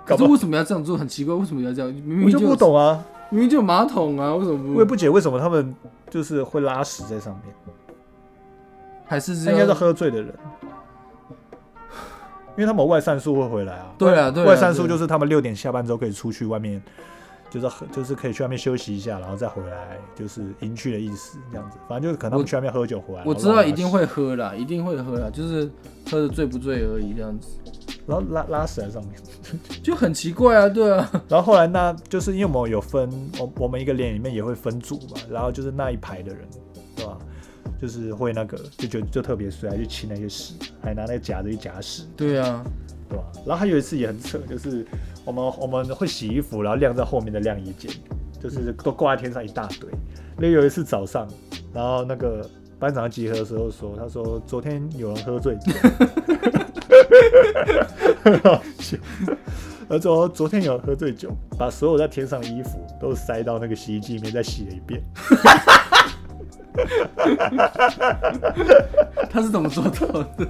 [0.04, 0.96] 可是为什么要这样做？
[0.96, 1.92] 很奇怪，为什么要这样？
[1.92, 3.00] 明明就不懂啊。
[3.30, 4.74] 明明就有马桶啊，为什么不？
[4.74, 5.74] 我也不解为什么他们
[6.10, 7.54] 就是会拉屎在上面，
[9.06, 10.34] 还是应该是喝醉的人，
[12.56, 13.92] 因为他们外散数会回来啊。
[13.96, 16.82] 对啊，对，外散数就是他们六点下班之后可以出去外面，
[17.48, 21.78] 就是喝，就是可以去外面休息一下，然后再回来，就是迎去的意思，这样子。
[21.88, 23.22] 反正就是可能他们去外面喝酒回来。
[23.24, 25.70] 我知道一定会喝啦，一定会喝啦，就是
[26.10, 27.48] 喝的醉不醉而已，这样子。
[28.10, 29.12] 然后拉拉屎在上面。
[29.82, 36.40] 就很奇怪啊，对啊，然后后来那就是因为我们有分，我我们一个连里面也会分组嘛，然后就是那一排的人，
[36.96, 37.16] 对吧？
[37.80, 42.62] 就是会那个就觉得就特别衰，还去清那些屎，还拿那个夹子去夹屎，对啊，
[43.08, 43.24] 对吧？
[43.46, 44.84] 然后还有一次也很扯，就是
[45.24, 47.90] 我们我们会洗衣服，然后晾在后面的晾衣间，
[48.38, 49.88] 就是都挂在天上一大堆。
[50.36, 51.26] 那有一次早上，
[51.72, 52.48] 然后那个
[52.80, 55.70] 班长集合的时候说，他说昨天有人喝醉酒，
[58.24, 58.96] 很好笑。
[59.86, 65.02] 他说昨天有人喝醉酒，把所有在天上的衣服都塞到那个洗衣机里面，再洗了一遍。
[69.28, 70.48] 他是怎么做到的？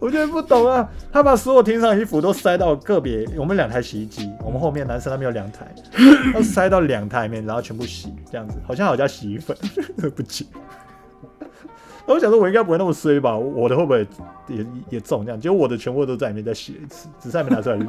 [0.02, 0.88] 我觉得不懂啊！
[1.12, 5.66] 他把所有天上的衣服都塞到个别，我们两台洗衣机，我们后面男生那边有两台，
[6.32, 9.54] 都塞到两台里面，然后全部洗，这样子，好像好加洗衣粉，
[10.16, 10.46] 不解。
[12.06, 13.36] 我想说，我应该不会那么衰吧？
[13.36, 14.06] 我的会不会
[14.48, 15.38] 也也中这样？
[15.38, 17.88] 结果我的全部都在里面再洗了一次，只是还没拿出来晾。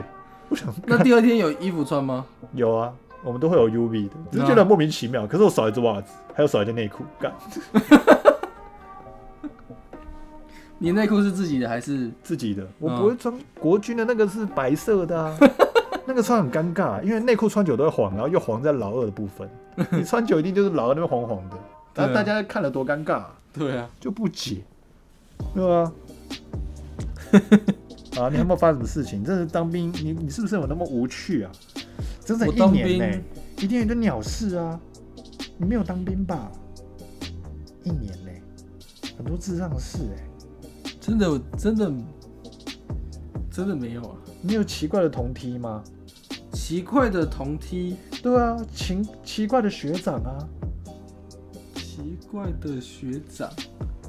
[0.49, 2.25] 我想，那第二天有衣服穿吗？
[2.53, 2.93] 有啊，
[3.23, 5.25] 我们都会有 UV 的，只是觉得莫名其妙。
[5.25, 7.31] 可是我少一只袜子，还有少一件内裤，干。
[10.83, 12.09] 你内裤是自己的还是？
[12.23, 15.37] 自己的，我不会穿国军的那个是白色的啊，
[16.07, 19.47] 那个穿很尴尬，因为内裤穿久都会黄，然后又黄在老二的部分，
[19.93, 21.57] 你穿久一定就是老二那边黄黄的，
[21.93, 24.63] 然后大家看了多尴尬，对啊，就不解，
[25.53, 25.93] 对吧？
[28.19, 29.23] 啊，你有没有发生什么事情？
[29.23, 31.51] 真是当兵，你你是不是有那么无趣啊？
[32.25, 33.21] 整整一年呢、
[33.55, 34.79] 兵一定有一堆鸟事啊！
[35.59, 36.51] 你没有当兵吧？
[37.83, 38.31] 一年呢、
[39.15, 40.23] 很多智障的事哎、
[41.11, 41.91] 真的真的
[43.51, 44.15] 真的没有啊。
[44.41, 45.83] 你有奇怪的同梯吗？
[46.53, 50.47] 奇怪的同梯，对啊，奇奇怪的学长啊，
[51.75, 53.49] 奇怪的学长，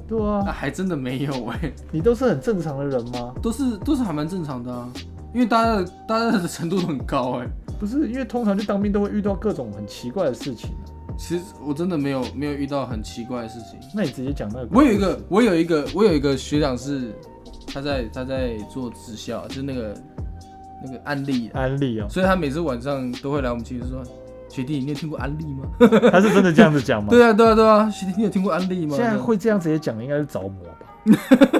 [0.07, 3.33] 对啊，啊，还真的没有哎、你都是很正常的人吗？
[3.41, 4.89] 都是都是还蛮正常的啊，
[5.33, 13.79] 因为大家的大家的程度都很高哎、不是，因为通常去当兵都会遇到各种很奇怪的事情啊、其实我真的没有没有遇到很奇怪的事情。
[13.93, 14.67] 那你直接讲那个。
[14.71, 17.13] 我有一个，我有一个，我有一个学长是
[17.67, 19.93] 他在他在做直销，就是那个
[20.85, 24.03] 那个安利啊，安利哦，所以他每次晚上都会来我们寝室说
[24.49, 25.63] ：“学弟，你有听过安利吗
[26.11, 27.09] 他是真的这样子讲？”吗？
[27.09, 28.95] 对啊，对啊，对啊，学弟，你有听过安利吗？
[28.95, 31.59] 现在会这样直接讲的应该是着魔吧？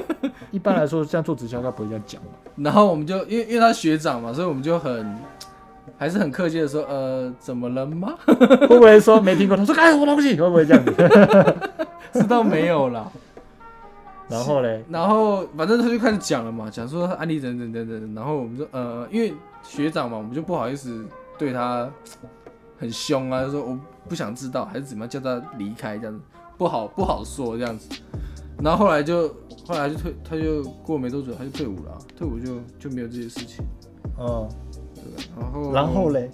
[0.50, 2.28] 一般来说，这样做直销他不会这样讲吧？
[2.56, 5.16] 然后我们就因为因为他是学长嘛，所以我们就很
[5.96, 8.14] 还是很客气的说：“呃，怎么了吗？
[8.26, 9.56] 会不会说没听过？
[9.56, 10.38] 他说干什么东西？
[10.40, 10.92] 会不会这样子？
[12.12, 13.10] 知道没有啦。”
[14.26, 21.04] 然后嘞，然后反正他就开始讲了嘛，讲说安利等等等等，然后我们就呃，因为学长嘛，我们就不好意思
[21.36, 21.88] 对他
[22.78, 26.20] 很凶啊，就说我不想知道，还是怎么样叫他离开这样子，
[26.56, 27.88] 不好不好说这样子。
[28.62, 29.28] 然后后来就
[29.68, 33.62] 后来就退，他就过没多久他就退伍了啊、退伍就就没有这些事情，
[34.18, 34.48] 嗯，对吧？
[35.38, 36.30] 然后然后嘞，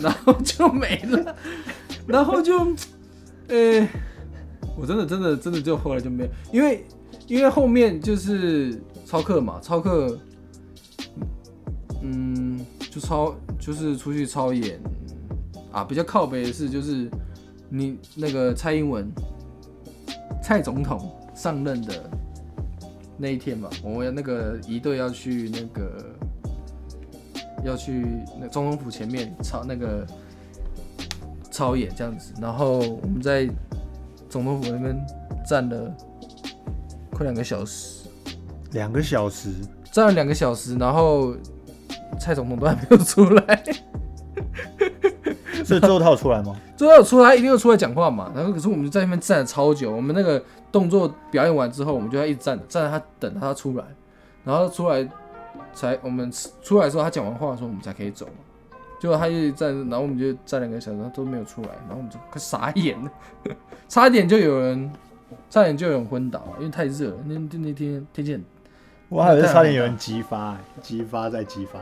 [0.00, 1.36] 然后就没了，
[2.06, 2.58] 然后就，
[3.48, 3.88] 呃、
[4.76, 6.84] 我真的真的真的就后来就没有，因为
[7.26, 10.18] 因为后面就是超课嘛，超课，
[12.02, 14.80] 嗯，就超就是出去超演。
[15.72, 17.10] 啊，比较靠北的是就是
[17.70, 19.10] 你那个蔡英文
[20.42, 22.10] 蔡总统上任的
[23.16, 26.14] 那一天嘛，我们那个一队要去那个
[27.64, 28.04] 要去
[28.40, 30.06] 那总统府前面操那个
[31.50, 33.48] 操演这样子，然后我们在
[34.28, 34.96] 总统府那边
[35.46, 35.94] 站了
[37.10, 38.08] 快两个小时，
[38.72, 39.50] 两个小时，
[39.90, 41.34] 站了两个小时，然后
[42.18, 43.62] 蔡总统都还没有出来，
[45.64, 46.56] 所以最后他有出来吗？
[46.76, 53.84] 最后有出来他一定要出来讲话嘛，然后可是我们就在那边站了超久，我们那个动作表演完之后，我们就要一直站着，站着他等他出来，
[54.44, 55.06] 然后出来
[55.74, 56.30] 才我们
[56.62, 58.32] 出来的时候他讲完话的时候我们才可以走嘛。
[59.00, 63.10] 结果他一直站，然后我们就站两个小时他都没有出来，然后我们就快傻眼了，
[63.88, 64.92] 差一点就有人，
[65.50, 67.16] 差点就有人昏倒，因为太热了。
[67.26, 68.44] 那那那天天气很
[69.08, 71.80] 我还以为差点有人激发、欸，激发再激发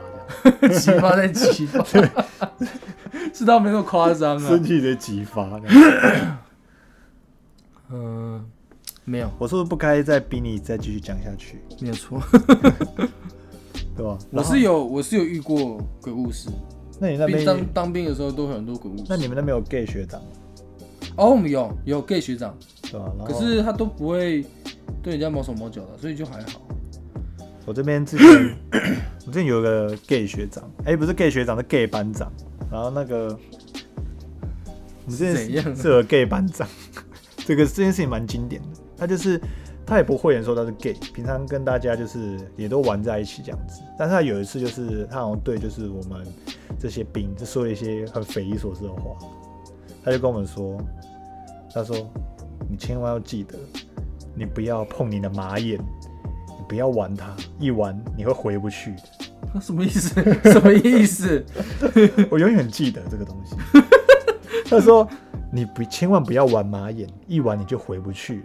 [0.51, 1.85] 这样，激发再激发，
[3.31, 4.63] 是倒没那么夸张啊身。
[4.63, 5.47] 体的激发。
[7.89, 8.43] 嗯、
[9.05, 12.19] 没有，我是不是不该再逼你再继续讲下去，没有错。
[13.95, 14.17] 对吧？
[14.31, 16.49] 我是有，我是有遇过鬼故事。
[16.99, 19.03] 那你那边，当当兵的时候都很多鬼故事。
[19.09, 20.21] 那你们那边有 gay 学长
[21.17, 23.11] 哦，我们有有 gay 学长，对吧？
[23.17, 24.45] 然后可是他都不会
[25.01, 26.61] 对人家毛手毛脚的，所以就还好。
[27.65, 28.55] 我这边之前，
[29.25, 32.31] 我之前有一个 gay 学长，哎、不是 gay 学长，是 gay 班长。
[32.71, 33.37] 然后那个，
[35.05, 36.67] 我们之前怎样是有个 gay 班长，
[37.45, 38.67] 这个这件事情蛮经典的。
[38.97, 39.41] 他就是
[39.91, 43.81] 他也不讳言说他是 gay，平常跟大家就是也都玩在一起这样子。
[43.99, 46.25] 但是他有一次就是他好像对就是我们
[46.79, 49.17] 这些兵就说了一些很匪夷所思的话，
[50.01, 50.77] 他就跟我们说，
[51.73, 52.09] 他说
[52.69, 53.59] 你千万要记得，
[54.33, 59.01] 你不要碰你的马眼，你不要玩它，一玩你会回不去的。
[59.53, 60.23] 那什么意思？
[60.49, 61.45] 什么意思？
[62.29, 63.57] 我永远记得这个东西。
[64.69, 65.05] 他说
[65.51, 68.43] 你不千万不要玩马眼，一玩你就回不去了。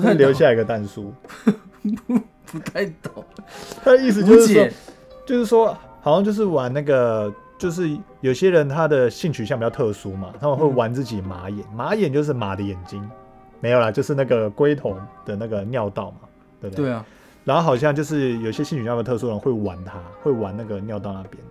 [0.00, 1.12] 太懂，留下一个弹书，
[2.46, 3.24] 不太懂。
[3.84, 4.68] 他的意思就是说，
[5.26, 13.08] 就是说，好像就是玩那个，就是有些人他的性取向比较特殊嘛，他们会玩自己马眼，马眼就是马的眼睛，
[13.60, 16.28] 没有啦，就是那个龟头的那个尿道嘛，
[16.60, 16.86] 对不对？
[16.86, 17.04] 对啊，
[17.44, 21.42] 然后好像就是有些性取向比较特殊的人会玩它，会玩那个尿道那边，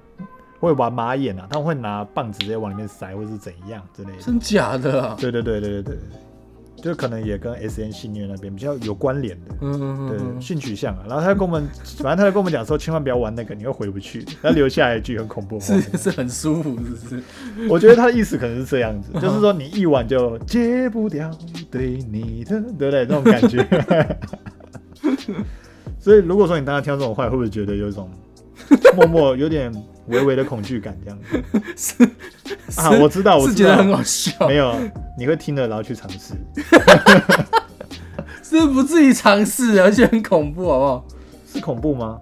[0.60, 4.22] 会玩马眼啊，他们会拿棒子直接往里面塞，或是怎样之类的。
[4.22, 5.18] 真假的啊？
[5.20, 5.98] 对对对对对对，
[6.82, 9.56] 就可能也跟 S N 性虐那边比较有关联的。
[9.62, 14.32] 嗯嗯嗯对，性取向啊，然后他就跟我们，反正他就跟我们讲说，千万不要玩那个，你会回不去的。
[14.42, 17.24] 他留下一句很恐怖是，是很舒服，是不是？
[17.70, 21.30] 我觉得他的意思可能是这样子， 就是说你一玩就戒不掉
[21.70, 23.06] 对你的，对不对？
[23.06, 23.66] 这种感觉。
[26.00, 28.10] 所以如果说你当时听到这种话，会不会觉得有一种
[28.96, 29.72] 默默有点
[30.12, 31.44] 微微的恐惧感这样子？
[31.76, 32.04] 是
[32.80, 34.76] 啊，我知道，我是觉得很，好笑，没有，
[35.18, 36.34] 你会听了然后去尝试。
[38.44, 41.06] 是不自己尝试，而且很恐怖，好不好？
[41.54, 42.20] 是恐怖吗？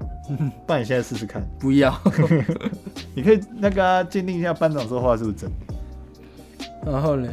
[0.67, 1.91] 不然你现在试试看，不要。
[3.15, 6.91] 你可以那个啊鉴定一下班长说话是不是真的。
[6.91, 7.28] 然后呢？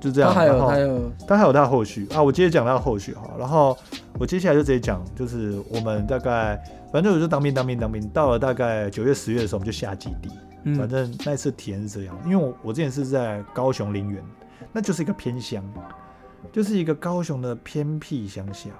[0.00, 0.32] 就这样。
[0.32, 3.22] 他还有他有他还有他的后续啊，我接着讲他的后续哈。
[3.38, 3.76] 然后
[4.18, 6.58] 我接下来就直接讲，就是我们大概
[6.96, 10.30] 反正我就当兵当兵当兵，到了大概九月十月的时候，我们就下基地。
[10.74, 14.24] 反嗯正那一次体验是这样，因为我我之前是在高雄林园，
[14.72, 15.62] 那就是一个偏乡，
[16.50, 18.70] 就是一个高雄的偏僻乡下。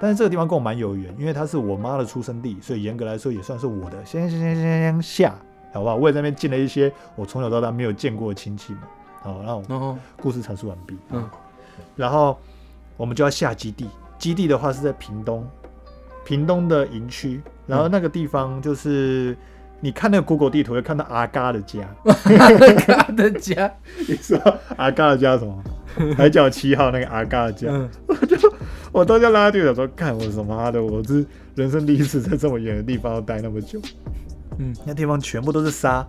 [0.00, 5.34] 但是这个地方跟我蛮有缘，因为它是我妈的出生地，所以严格来说也算是我的乡乡乡乡下，
[5.74, 5.96] 好不好？
[5.96, 8.82] 我也在那边见了一些我从小到大没有见过的亲戚们。
[9.20, 10.96] 好，然后故事阐述完毕。
[11.10, 11.28] 嗯，
[11.94, 12.38] 然后
[12.96, 13.86] 我们就要下基地，
[14.18, 15.46] 基地的话是在屏东，
[16.24, 19.36] 屏东的营区，然后那个地方就是。
[19.78, 21.80] 你看那个 Google 地图，会看到阿嘎的家。
[22.04, 23.70] 阿嘎的家，
[24.08, 24.38] 你说
[24.74, 25.62] 阿嘎的家什么？
[26.16, 27.68] 海角七号那个阿嘎的家。
[27.70, 27.86] 嗯，
[28.90, 31.24] 我当时拉队长说：“看我什么妈的，我是
[31.54, 33.78] 人生第一次在这么远的地方待那么久。
[34.58, 36.04] 嗯，那地方全部都是沙，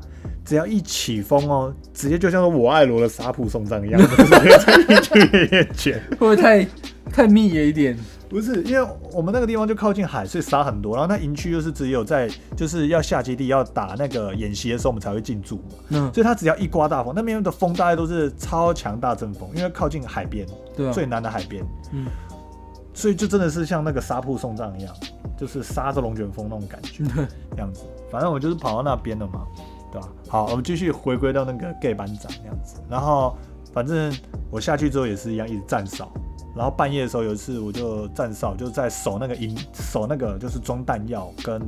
[0.45, 3.99] 只要一起风哦，直接就像是我爱罗的沙普送葬一样。
[4.07, 4.15] 会
[6.17, 6.65] 不会太
[7.11, 7.97] 太密了一点？
[8.29, 10.95] 不是，因为我们那个地方就靠近海，所以沙很多。
[10.95, 15.63] 然后那营区就是只有在就是要下基地要打那个演习的时候，我们才会进驻嘛。
[15.89, 22.05] 嗯，所以它只要一刮大风，那边的风大概都是超强大阵风，因为靠近海边，对啊，最南的海边，嗯，
[22.93, 24.93] 所以就真的是像那个沙铺送葬一样，
[25.37, 27.03] 就是沙着龙卷风那种感觉，
[27.55, 27.83] 这样子。
[28.11, 29.45] 反正我就是跑到那边了嘛，
[29.91, 30.09] 对吧？
[30.27, 32.75] 好，我们继续回归到那个 gay 班长那样子。
[32.89, 33.37] 然后
[33.73, 34.13] 反正
[34.51, 36.11] 我下去之后也是一样，一直站哨。
[36.57, 41.61] 然后半夜的时候有一次我就站哨，就在守那个营，守那个就是装弹药跟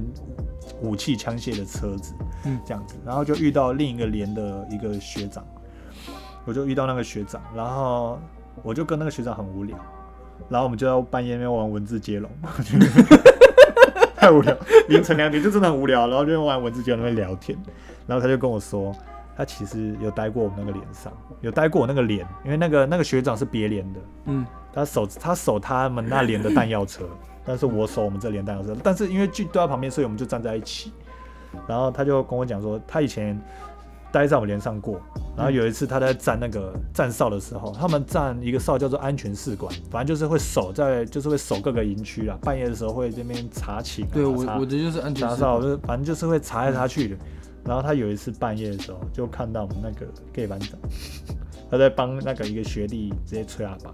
[0.82, 2.95] 武器枪械的车子，嗯这样子。
[3.06, 5.45] 然后就遇到另一个连的一个学长，
[6.43, 8.19] 我就遇到那个学长，然后
[8.63, 9.78] 我就跟那个学长很无聊，
[10.49, 12.30] 然后我们就在半夜那边玩文字接龙，
[14.17, 17.58] 太无聊，凌晨两点就真的很无聊，然后就玩文字接龙那边聊天，
[18.08, 18.91] 然后他就跟我说，
[19.39, 27.06] 他其实有待过我们那个连上，有待过我那个连，因为那个那个学长是别连的，嗯，他守他守他们那连的弹药车，
[27.45, 30.91] 但是我守我们这连弹药车，但是因为距都在旁边，所以我们就站在一起。
[31.65, 33.41] 然后他就跟我讲说，他以前
[34.12, 34.99] 待在我们连上过，
[35.38, 47.15] 然后有一次他在站那个站哨的时候，他们站一个哨叫做安全士官，反正就是会守在，就是会守各个营区啦，半夜的时候会这边查寝、啊，对我查我的就是安全士查哨，就反正就是会查来查去的。
[47.69, 50.71] 然后他有一次半夜的时候，就看到我们那个 gay 班长，
[51.69, 53.93] 他在帮那个一个学弟直接吹喇叭。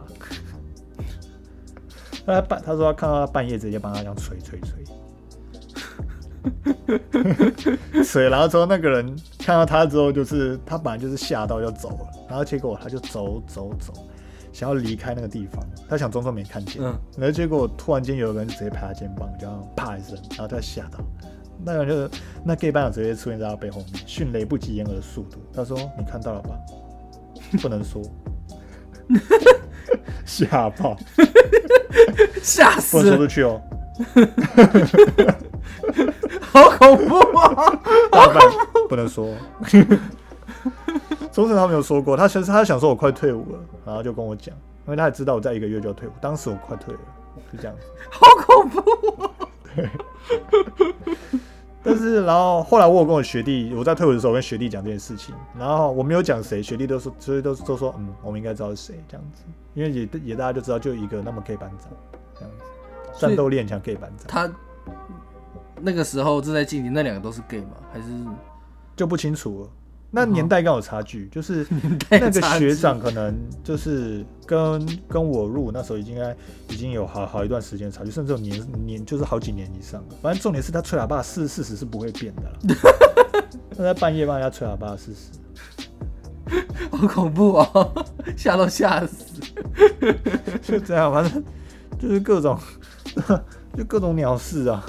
[2.25, 4.81] 他半他说他看到他半夜直接帮他这样吹吹吹，
[8.01, 13.93] 吹，然后之后那个人看到他之后，就是他本来就是吓到要走了，然后结果他就走走走，
[14.53, 16.97] 想要离开那个地方，他想装作没看见，嗯。
[17.17, 20.99] 然后结果突然间有个人直接拍他肩膀，这样啪一声，然后他吓到，
[21.65, 25.39] 那个人就那 gay 班长直接出现在他背后面，迅雷不及掩耳的速度。
[25.51, 26.49] 他说：“你看到了吧？
[27.59, 28.01] 不能说。
[30.25, 30.95] ”吓爆，
[32.41, 33.61] 吓死不，能说出去哦。
[36.41, 37.79] 好恐怖啊！
[38.11, 38.43] 老板
[38.89, 39.33] 不能说。
[41.31, 46.99] 中神他没有说过，他其实他想说我快退伍了，然后就跟我讲，因为他也知道我在一个月就要退伍，当时我快退了，
[47.51, 47.81] 就这样子。
[48.09, 49.29] 好恐怖！
[51.85, 59.43] 但是，然后后来我有跟我学弟，我在退伍的时候跟学弟讲这件事情，然后我没有讲谁，学弟都说，所以都都说，嗯，我们应该知道是谁这样子，
[59.75, 61.91] 因为也也大家就知道，就一个那么 K 班长
[62.33, 64.51] 这样子，战斗力很强 K 班长，他
[65.79, 67.77] 那个时候正在进行，那两个都是 gay 吗？
[67.93, 68.07] 还是
[68.95, 69.69] 就不清楚了。
[70.15, 71.67] 那年代刚好差距， 就是
[72.09, 76.33] 那那个学长可能就是跟跟我入伍那时候已经应该
[76.69, 80.01] 已经有好好一段时间差距，甚至有年年就是好几年以上。
[80.21, 82.85] 反正重点是他吹喇叭事事实是不会变的啦。
[83.77, 85.31] 他在半夜帮人家吹喇叭事实，
[86.89, 88.05] 好恐怖哦，
[88.37, 89.41] 吓都吓死。
[90.61, 91.43] 就这样，反正
[91.99, 92.57] 就是各种
[93.75, 94.85] 就各种鸟事啊。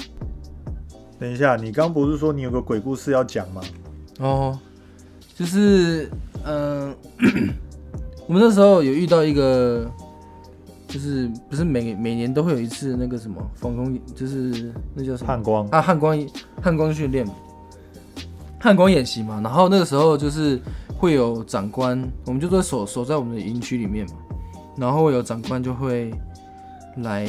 [1.18, 3.60] 等一下，你刚不是说你有个鬼故事要讲吗？
[4.20, 4.58] 哦，
[5.37, 6.11] 就是
[6.44, 6.94] 嗯、
[8.27, 9.87] 我们那时候有遇到一个，
[10.88, 15.29] 就是不是每每年都会有一次那个什么防空，就是那叫什么？
[15.29, 15.68] 汉光。
[15.68, 16.27] 啊汉光
[16.62, 17.27] 汉光训练，
[18.59, 19.40] 汉光演习嘛。
[19.44, 20.59] 然后那个时候就是
[20.96, 24.16] 会有长官，我们就说守守在我们的营区里面嘛，
[24.79, 26.11] 然后会有长官就会
[27.03, 27.27] 来，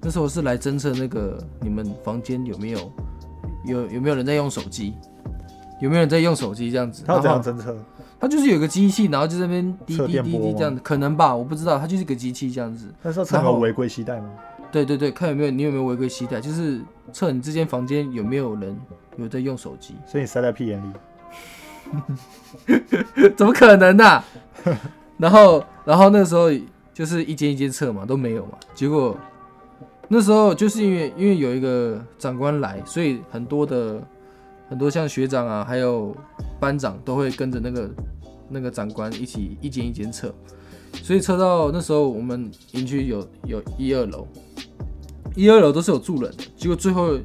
[0.00, 2.92] 那时候是来侦测那个你们房间有没有
[3.66, 4.94] 有有没有人在用手机，
[5.82, 7.02] 有没有人在用手机这样子。
[7.04, 7.76] 他要怎样侦测？
[8.20, 12.86] 他就是有个机器，然后就在那边滴滴滴滴这样子，可能吧，我不知道，它就是一个机器这样子。
[13.02, 14.30] 他是要测有违规携带吗？
[14.70, 16.80] 对对对，看有没有你有没有违规携带，就是
[17.12, 18.78] 测你这间房间有没有人
[19.16, 19.96] 有在用手机。
[20.06, 20.92] 所以你塞在屁眼里。
[23.36, 24.22] 怎么可能呢、
[25.18, 26.48] 然后，然后那时候
[26.94, 28.52] 就是一间一间测嘛，都没有嘛。
[28.72, 29.16] 结果
[30.08, 34.00] 那时候就是因为因为有一个长官来，所以很多的
[34.72, 36.16] 很多像学长啊，还有
[36.58, 37.90] 班长都会跟着那个
[38.48, 40.34] 那个长官一起一间一间测。
[41.02, 44.26] 所以测到那时候我们营区有有一二楼，
[45.36, 47.18] 一二楼都是有住人的，结果最后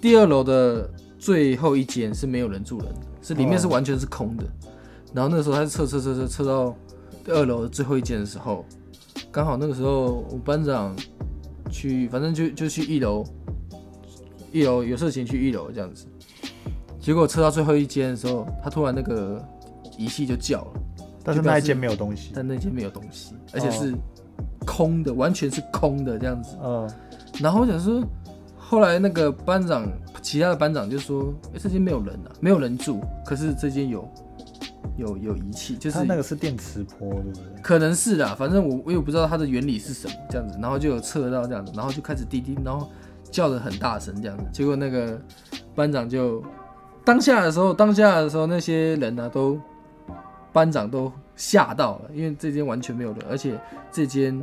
[0.00, 4.42] 第二楼的最后一间是没有人住人的，是里面是完全是空的。
[5.14, 6.76] 然后那时候他是测测测测测到
[7.24, 8.64] 第二楼的最后一间的时候，
[9.30, 10.96] 刚好那个时候我们班长
[11.70, 13.24] 去，反正就就去一楼，
[14.50, 16.06] 一楼有事情去一楼这样子。
[17.00, 19.42] 结果测到最后一间的时候，他突然那个
[19.96, 20.72] 仪器就叫了，
[21.24, 22.32] 但是那一间没有东西。
[22.34, 23.94] 但那间没有东西，而且是
[24.66, 26.56] 空的，完全是空的这样子。
[26.62, 26.90] 嗯，
[27.40, 28.02] 然后我想说，
[28.56, 29.86] 后来那个班长，
[30.20, 34.06] 其他的班长就说：“哎、这间没有人啊，没有人住，可是这间有
[34.96, 37.62] 有有仪器，就是它那个是电磁波，对不对？
[37.62, 42.90] 可能是啦，反正我我也不知道它的原理是什么这样子，然后就有测到这样子，然后就开始滴滴，然后
[43.30, 45.18] 叫的很大声这样子，结果那个
[45.74, 46.42] 班长就
[47.08, 49.58] 当下的时候，当下的时候那些人呢、都
[50.52, 53.58] 班长都吓到了，因为这间完全没有人，而且
[53.90, 54.38] 这间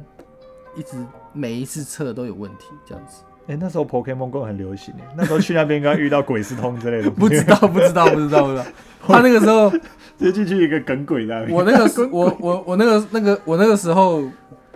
[0.75, 0.97] 一直
[1.31, 3.21] 每一次测都有问题这样子。
[3.45, 8.65] 哎、那时候 Pokemon Go 很流行哎，那时候去那边应该遇到鬼斯通之类的，不知道，不知道，不知道，不知道。
[9.05, 9.69] 他那个时候，
[10.17, 11.55] 直接进去一个梗鬼在那边。
[11.55, 14.23] 我那个时，我我我那个那个我那个时候，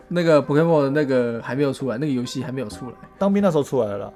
[0.09, 4.13] 那个 Pokemon 那个还没有出来，那个游戏还没有出来，当兵那时候出来了啦，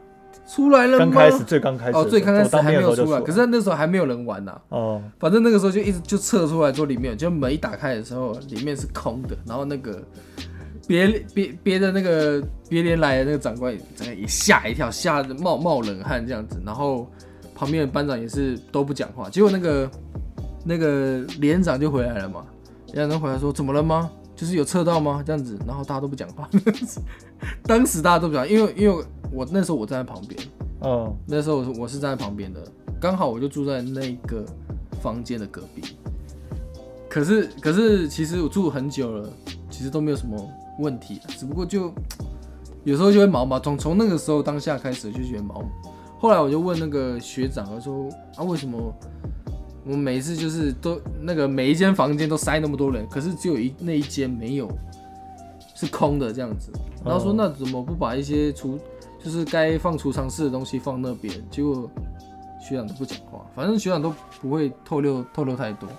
[0.48, 1.06] 出来了吗？
[1.06, 10.02] 刚开始最刚开始哦，最刚开始还没有出来，可是那时候还没有人玩呐、哦，反正那个时候就一直就测出来说里面，就门一打开的时候，里面是空的，然后那个
[10.88, 17.08] 别别别的那个别连来的那个长官也也吓一跳，吓得冒冒冷汗这样子，然后
[17.56, 19.90] 旁边的班长也是都不讲话，结果那个
[20.66, 22.46] 那个连长就回来了嘛，
[22.94, 24.12] 连长回来说怎么了吗？
[24.36, 25.24] 就是有测到吗？
[25.26, 26.50] 这样子，然后大家都不讲话，
[27.64, 30.40] 当时大家都不讲，因为因为我那时候我站在旁边，
[30.82, 32.62] 哦，那时候我是站在旁边的，
[33.00, 34.46] 刚好我就住在那个
[35.02, 35.98] 房间的隔壁。
[37.10, 39.30] 可是可是其实我住很久了，
[39.70, 40.36] 其实都没有什么
[40.80, 41.94] 问题，只不过就
[42.84, 45.64] 有时候就会毛毛，从从那个时候当下开始就觉得毛。
[46.18, 48.78] 后来我就问那个学长，我说啊为什么
[49.86, 54.72] 我们每一次就是都那个每一间房间都塞那么多人，可是只有一那一间没有
[55.76, 56.72] 是空的这样子。
[57.04, 58.80] 然后说哦那怎么不把一些储
[59.22, 61.34] 就是该放储藏室的东西放那边？
[61.50, 61.90] 结果
[62.62, 65.90] 学长都不讲话，反正学长都不会透露透露太多。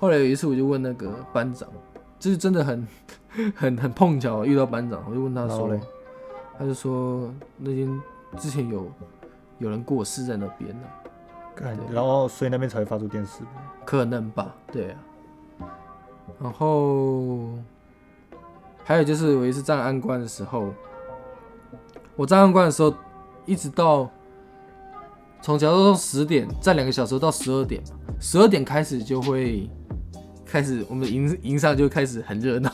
[0.00, 1.68] 后来有一次我就问那个班长，
[2.18, 2.88] 就是真的很
[3.54, 5.80] 很很碰巧遇到班长，我就问他说嘞，
[6.58, 8.00] 他就说那间
[8.36, 8.90] 之前有
[9.58, 10.82] 有人过世在那边呢、
[11.90, 13.42] 然后所以那边才会发出电视。
[13.84, 14.98] 可能吧，对啊。
[16.40, 17.50] 然后
[18.84, 20.72] 还有就是我一次站安关的时候，
[22.16, 22.94] 我站安关的时候，
[23.46, 24.10] 一直到
[25.40, 29.68] 从假如说十点站两个小时到十二点嘛，十二点开始就会
[30.44, 32.72] 开始我们营营上就开始很热闹，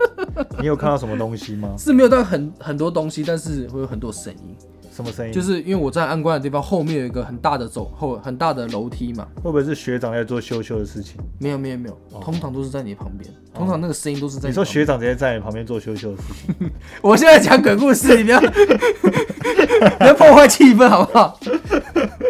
[0.60, 1.74] 你有看到什么东西吗？
[1.78, 4.56] 是没有到很很多东西，但是会有很多声音。
[4.96, 5.32] 什么声音？
[5.32, 11.20] 就是因为我在安官的地方后面有一个很大的走后很大的楼梯嘛，会不会是学长在做羞羞的事情？
[11.38, 16.22] 没有没有没有，哦通常都是在你旁边，通常那个声音都是在你说旁边学长直接在你旁边做羞羞的事
[16.58, 16.70] 情？
[17.02, 18.40] 我现在讲鬼故事，你不要
[19.98, 21.38] 不要破坏气氛好不好？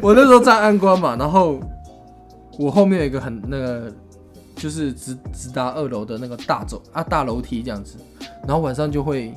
[0.03, 1.61] 我那时候在安官嘛，然后
[2.59, 3.93] 我后面有一个很那个，
[4.57, 7.97] 就是直直达二楼的那个大走啊大楼梯这样子，
[8.47, 9.33] 然后晚上就会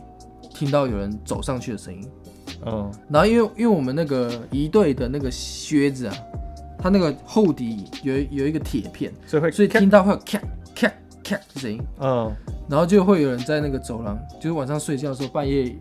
[0.53, 2.07] 听到有人走上去的声音，
[2.65, 6.15] 嗯，然后因为因为我们那个一队的那个靴子啊，
[6.77, 10.39] 它那个厚底有有一个铁片，所以会所以听到会有咔
[10.75, 10.87] 咔
[11.23, 11.81] 咔的声音。
[11.99, 12.35] 嗯。
[12.69, 15.75] 然后就会有人在那个走廊，就是晚上睡觉的时候，半夜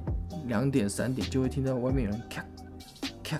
[0.47, 2.43] 两点三点就会听到外面有人咔
[3.23, 3.39] 咔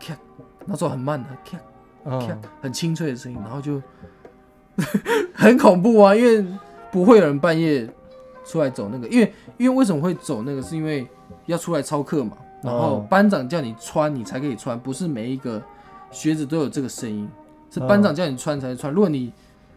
[0.00, 0.16] 咔，
[0.64, 1.64] 那时候很慢的咔咔
[2.06, 3.82] 嗯，很清脆的声音，然后就
[5.34, 6.42] 很恐怖啊，因为
[6.90, 7.86] 不会有人半夜
[8.46, 11.06] 出来走那个，因为因为为什么会走那个，是因为
[11.44, 15.62] 要出来操课嘛，然后哦班长叫你穿你才可以穿，不是每一个
[16.10, 17.28] 靴子都有这个声音，
[17.70, 19.32] 是班长叫你穿才穿，如果你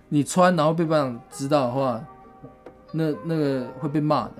[0.07, 2.01] 你穿然后被班长知道的话，
[2.93, 4.35] 那那个会被骂的，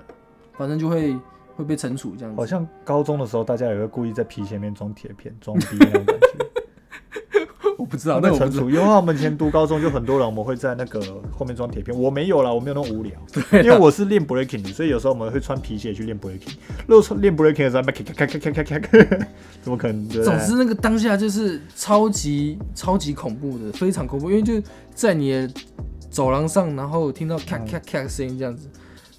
[0.56, 1.14] 反正就会
[1.54, 2.40] 会被惩处这样子。
[2.40, 6.47] 好像高中的时候，大家也会故意在皮鞋面装铁片，装逼那种感觉。
[7.78, 8.56] 我不知道，那我不知道。
[8.56, 11.00] 惩处，因为我们以前读高中就很多人，我们会在那个
[11.30, 11.96] 后面装铁片。
[11.96, 13.12] 我没有啦，我没有那么无聊，
[13.62, 16.56] 因为我是练 breaking 的，所以有时候我们会穿皮鞋去练 breaking。
[16.88, 19.26] 如果穿练 breaking 的时候，咔咔咔咔咔咔咔，
[19.62, 20.08] 怎么可能？
[20.08, 24.60] 对总之，那个当下就是超级超级恐怖的，非常恐怖，因为就
[24.92, 25.48] 在你的
[26.10, 28.68] 走廊上，然后听到咔咔咔的声音这样子，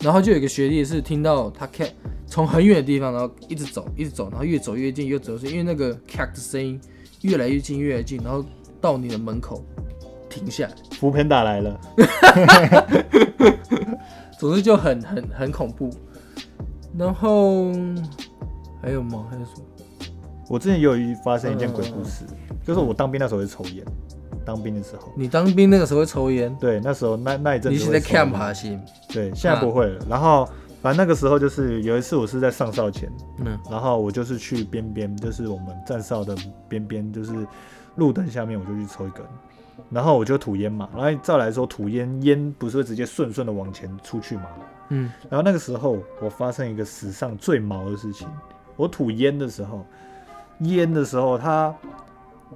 [0.01, 1.85] 然后就有一个学弟是听到他咔
[2.27, 6.79] 从很远的地方，然后一直走，一直走，然后越走越近，越走越近，因为那个咔的声音
[7.21, 8.43] 越来越近，越来越近，然后
[8.79, 9.63] 到你的门口
[10.29, 11.79] 停下来，福片打来了，
[14.39, 15.89] 总之就很很很恐怖。
[16.97, 17.71] 然后
[18.81, 19.25] 还有吗？
[19.29, 19.63] 还有什么？
[20.49, 22.25] 我之前也有一发生一件鬼故事，
[22.65, 23.85] 就是我当兵那时候会抽烟，
[24.43, 26.55] 当兵的时候，你当兵那个时候会抽烟？
[26.59, 28.79] 对，那时候那那一阵子你是在 camp 还是？
[29.09, 30.05] 对，现在不会了。
[30.09, 30.49] 然后
[30.81, 36.35] 反正那个时候就是有一次我是在上哨前，嗯然后我就是去边边，就是我们站哨的
[36.67, 37.45] 边边，就是
[37.95, 39.25] 路灯下面，我就去抽一根，
[39.89, 40.89] 然后我就吐烟嘛。
[40.95, 44.45] 然后照来说，吐烟烟不是会直接顺顺的往前出去嘛？
[44.89, 48.27] 嗯，然后那个时候我发生一个史上最毛的事情，
[48.75, 49.85] 我吐烟的时候，
[50.59, 51.73] 烟的时候它。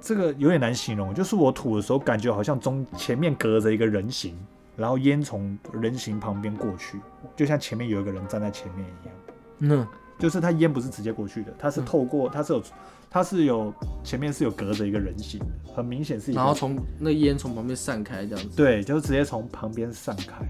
[0.00, 4.36] 这个有点难形容，就是我吐的时候，感觉好像中前面隔着一个人形，
[4.76, 6.98] 然后烟从人形旁边过去，
[7.36, 9.14] 就像前面有一个人站在前面一样。
[9.60, 12.62] 嗯就是他烟不是直接过去的，他是嗯透过，他是有，
[13.10, 16.40] 他是有前面是有隔着一个人形的，很明显是一个。
[16.40, 18.56] 然后从那烟从旁边散开这样子。
[18.56, 20.46] 对，就是直接从旁边散开。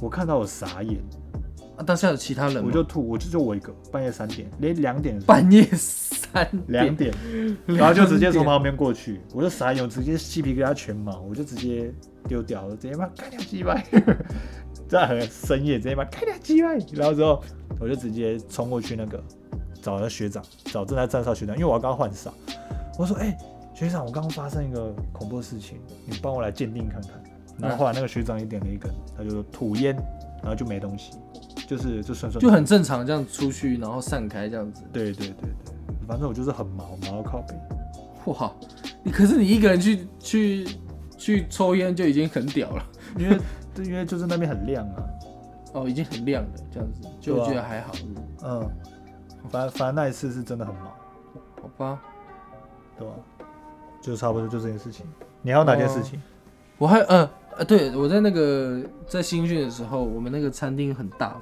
[0.00, 0.98] 我看到我傻眼，
[1.76, 2.62] 啊，当下有其他人吗？
[2.64, 11.92] 我就吐，我就就我一个，半夜三点，连两点半夜三两点，点，然后就直接从旁边过去，我就傻眼，我直接鸡皮疙瘩全毛，我就直接
[12.28, 13.80] 丢掉了，直接把开 掉鸡巴，
[14.88, 17.42] 在很深夜直接把开掉鸡巴，然后之后
[17.78, 19.22] 我就直接冲过去那个
[19.82, 22.32] 找那学长，找正在站哨学长，因为我要刚换哨，
[22.98, 23.36] 我说哎、
[23.74, 27.22] 学长，我刚刚发生一个恐怖的事情，你帮我来鉴定看看。
[27.58, 29.94] 然后后来那个学长也点了一根，他就说吐烟，
[30.42, 31.12] 然后就没东西，
[31.66, 34.82] 就是就顺顺就很正常，这样出去然后散开这样子。
[34.90, 35.50] 对对对对，
[36.08, 37.54] 反正我就是很毛毛到靠背。
[38.32, 38.50] 哇，
[39.02, 40.66] 你可是你一个人去去
[41.20, 42.82] 去抽烟就已经很屌了
[43.18, 43.38] 因为
[43.84, 45.04] 因为就是那边很亮啊，
[45.74, 47.92] 哦，已经很亮了这样子，就觉得还好，
[48.42, 48.66] 嗯，
[49.50, 50.86] 反正反正那一次是真的很忙，
[51.60, 52.02] 好吧？
[52.98, 53.14] 对吧？
[54.00, 55.04] 就差不多就这件事情。
[55.42, 56.20] 你还有哪件事情？
[56.78, 61.36] 我还呃呃，对我在那个在新训的时候，我们那个餐厅很大，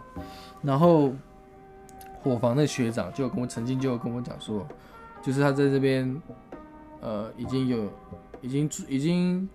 [0.60, 1.12] 然后
[2.22, 4.66] 伙房的学长就有跟我曾经就有跟我讲说，
[5.22, 6.20] 就是他在这边
[7.00, 7.88] 呃已经有
[8.40, 9.48] 已经住已经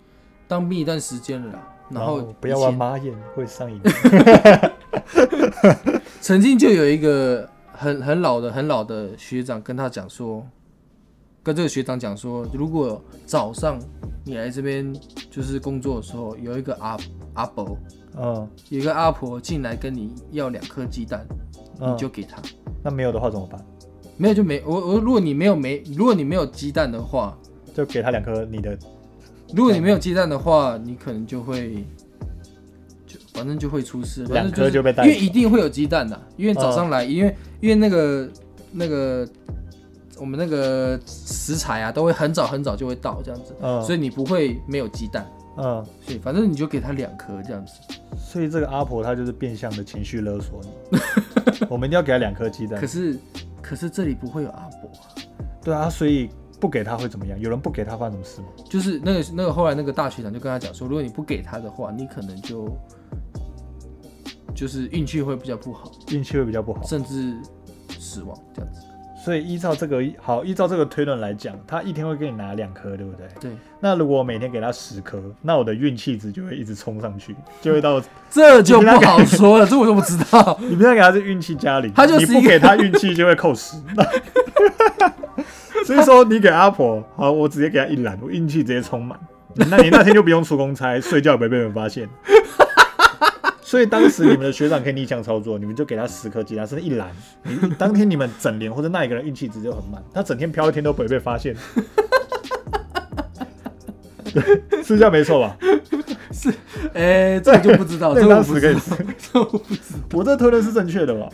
[0.47, 3.79] 当兵一段时间了啦，然后不要玩马眼，会上瘾。
[6.21, 10.45] 曾经就有一个很很老的很老的学长跟他讲说，
[11.41, 13.79] 跟这个学长讲说，如果早上
[14.23, 14.93] 你来这边
[15.29, 16.97] 就是工作的时候，有一个阿
[17.33, 17.77] 阿伯，
[18.17, 21.25] 嗯有一个阿婆进来跟你要两颗鸡蛋，
[21.79, 22.41] 你嗯，就给他。
[22.81, 23.59] 那没有的话怎么办？
[24.15, 27.37] 没有就没我我如果你没有没如果你没有鸡蛋的话，
[27.73, 28.77] 就给他两颗你的，
[29.55, 31.85] 如果你没有鸡蛋的话，你可能就会
[33.05, 36.89] 就反正就会出事，反两颗就被带因为一定会有鸡蛋的，因为早上嗯。
[36.89, 38.29] 来，因为因为那个
[38.71, 39.27] 那个
[40.17, 45.25] 我们那个食材啊，都会很早很早就会到这样子，嗯，所以你不会没有鸡蛋，
[45.57, 47.73] 嗯，所以反正你就给他两颗这样子。
[48.17, 50.97] 所以这个阿婆她就是变相的情绪勒索你，
[51.69, 52.79] 我们一定要给她两颗鸡蛋。
[52.79, 52.87] 可。
[52.87, 53.17] 是
[53.61, 55.07] 可是这里不会有阿婆啊，
[55.63, 56.29] 对啊，所以
[56.63, 57.37] 不给他会怎么样？
[57.37, 58.47] 有人不给他发生什么事吗？
[58.69, 62.73] 就是那个那个后来那个大学长就跟他讲说，如果你不给他的话，你可能就
[64.55, 66.81] 就是运气会比较不好，运气会比较不好。
[66.83, 67.35] 甚至
[67.99, 68.79] 死亡这样子。
[69.25, 73.27] 所以依照这个好，依照这个推论来讲，他一天会给你拿两颗，对不对？
[73.41, 73.51] 对，
[73.81, 80.57] 那如果我每天给他十颗，那我的运气值就会一直冲上去，就会到这就不好说了，这我就不知道。
[80.63, 83.75] 你不要给他是运气加零，他就是你不给他运气就会扣十。
[85.85, 89.19] 所以说你给阿婆好，我直接给她一篮，我运气直接充满。
[89.55, 92.09] 那你那天就不用出公差，睡觉也不会被人发现。
[93.61, 97.09] 所以当时你们的学长可以逆向操作，你们就给他十颗鸡蛋，甚至一篮。
[97.43, 101.55] 你当天你们整连或者那一个人运气值就很满，他整天飘一天都不会被发现。
[104.83, 105.57] 是这样没错吧？
[106.31, 106.51] 是
[106.93, 108.75] 哎、这个就不知道，这那个我不当时可以，
[109.17, 111.29] 这我不知道，我这推论是正确的吧？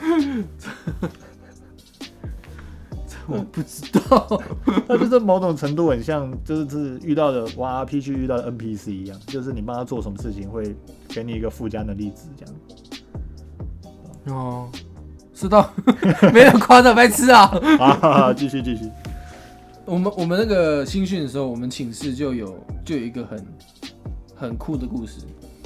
[3.29, 4.41] 我不知道。
[4.87, 10.75] 他就是某种程度很像，就是是遇到的哇 RPG 遇到的 NPC 一样，就是你帮他做什么事情会
[11.07, 12.55] 给你一个附加能力值这样。
[14.37, 14.69] 哦，
[15.33, 15.71] 知道，
[16.33, 17.45] 没人夸张，白痴啊！
[18.01, 18.89] 啊，继续继续。
[19.85, 22.55] 我们我们那个新训的时候，我们寝室就有
[22.85, 23.45] 就有一个很
[24.35, 25.21] 很酷的故事，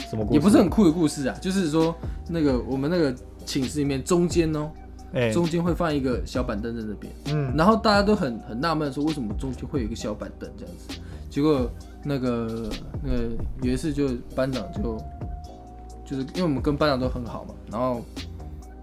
[0.09, 0.33] 什么故事？
[0.35, 1.93] 也不是很酷的故事啊，就是说
[2.29, 3.13] 那个我们那个
[3.45, 4.71] 寝室里面中间哦，
[5.13, 10.99] 哎、中间会放一个小板凳在那边，嗯，然后大家都很很纳闷说为什么中间会有一个小板凳这样子，
[11.29, 11.69] 结果
[12.03, 12.69] 那个
[13.03, 13.29] 那个
[13.61, 14.97] 有一次就班长就
[16.03, 18.01] 就是因为我们跟班长都很好嘛，然后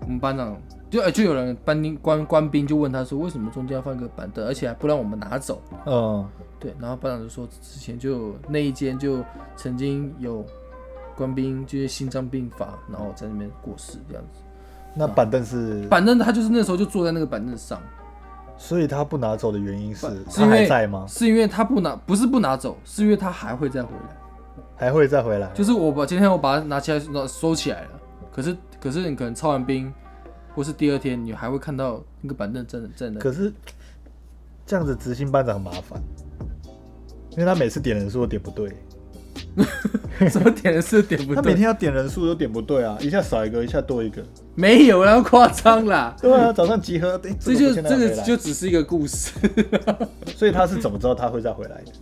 [0.03, 0.57] 我们班长
[0.89, 5.61] 就哎、就有人班兵官官兵就问他说为什么中间要放一个板凳，而且还不让我们拿走。
[5.87, 6.29] 嗯，
[6.59, 9.25] 对，然后班长就说之前就那一间就
[9.57, 10.45] 曾经有
[11.17, 14.41] 官兵就是心脏病发，然后在那边过世这样子。
[14.95, 17.81] 那板凳是，板凳他就是那时候就坐在那个板凳上，
[18.57, 21.05] 所以他不拿走的原因是是他因为还在吗？
[21.09, 24.17] 是因为他不拿，不是不拿走，是因为他还会再回来。
[24.77, 25.51] 还会再回来？
[25.53, 27.89] 就是我把今天我把它拿起来拿收起来了，
[28.33, 29.93] 可是可是你可能操完兵，
[30.55, 33.21] 或是第二天你还会看到那个板凳在那在那。
[33.21, 33.53] 可是
[34.65, 36.01] 这样子执行班长很麻烦，
[37.33, 38.75] 因为他每次点人数都点不对，
[40.29, 41.37] 什么点的是点不对？
[41.37, 44.23] 他每天要点人数都点不对啊，一下少一个，一下多一个。
[44.55, 46.15] 没有，然后夸张啦。
[46.21, 49.33] 对啊，早上集合，哎、这就这个就只是一个故事，
[50.37, 51.93] 所以他是怎么知道他会再回来的？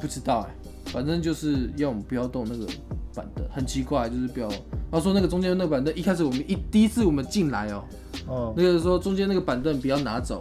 [0.00, 0.54] 不知道哎、
[0.92, 2.66] 反正就是要我们不要动那个
[3.14, 4.48] 板凳，很奇怪，就是不要。
[4.90, 7.84] 他说那个中间那个板凳，一开始我们一第一次我们进来哦、
[8.28, 10.40] 哦、那个说中间那个板凳不要拿走，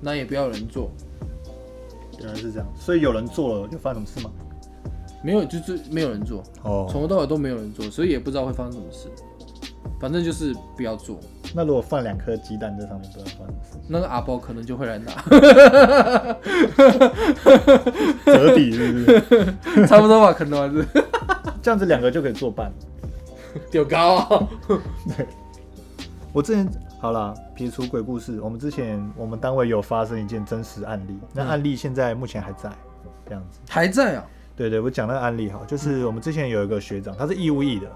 [0.00, 0.90] 那也不要有人坐，
[2.18, 4.32] 原来是这样，所以有人坐了，有发生什么事吗？
[5.22, 9.08] 没有就是没有人做，哦，从头到尾都没有人做，所以也不知道会发生什么事。
[10.00, 11.18] 反正就是不要做，
[11.54, 15.30] 那如果放两颗鸡蛋在上面，不知道发生什么那个阿包可能就会来拿，事，
[18.24, 19.86] 折抵是不是？
[19.86, 20.84] 差不多吧，可能还是
[21.62, 22.72] 这样子两个就可以作伴。
[23.70, 24.48] 丢高
[25.16, 25.26] 对。
[26.32, 26.66] 我之前
[26.98, 32.70] 好了，撇除鬼故事，我们之前我们单位有发生一件真实案例，那嗯案例现在目前还在，
[33.26, 33.60] 这样子。
[33.68, 34.26] 还在啊，
[34.56, 37.86] 对对，我讲那个案例哈，就是我们之前有一个学长，他是义务役的，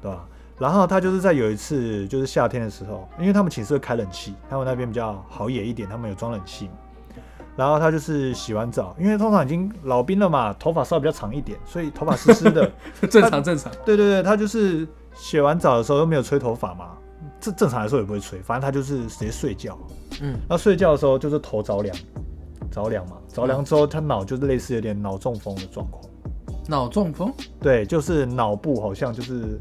[0.00, 0.24] 对吧？
[0.58, 6.72] 然后他就是在有一次，就是夏天的时候，因为他们寝室会开冷气，他们那边比较好野一点，他们有装冷气嘛。
[7.54, 12.70] 然后他就是洗完澡，因为通常已经老兵了嘛，头发稍微比较长一点，所以头发湿湿的。
[13.10, 13.70] 正常正常。
[13.84, 16.92] 对对对，他就是洗完澡的时候又没有吹头发嘛，
[17.38, 19.76] 正正常来说也不会吹，反正他就是直接睡觉。
[20.22, 21.94] 嗯，那睡觉的时候就是头着凉，
[22.70, 26.02] 着凉嘛，着凉之后他脑就是类似有点脑中风的状况。
[26.68, 29.60] 脑中风，对，就是脑部好像就是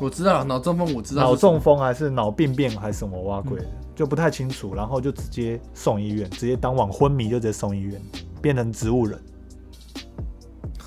[0.00, 1.22] 我知道了，脑中风我知道。
[1.22, 8.00] 脑中风还是脑病变还是什么挖鬼的，嗯就不太清楚，然后就直接送医院，直接当晚昏迷就直接送医院，
[8.42, 9.18] 变成植物人，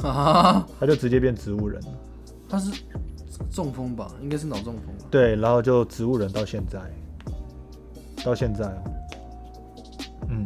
[0.03, 1.87] 啊， 他就直接变植物人了。
[2.47, 2.71] 他是
[3.49, 4.11] 中风吧？
[4.21, 5.05] 应该是脑中风吧？
[5.09, 6.79] 对，然后就植物人到现在，
[8.23, 8.83] 到现在哦，
[10.29, 10.45] 嗯，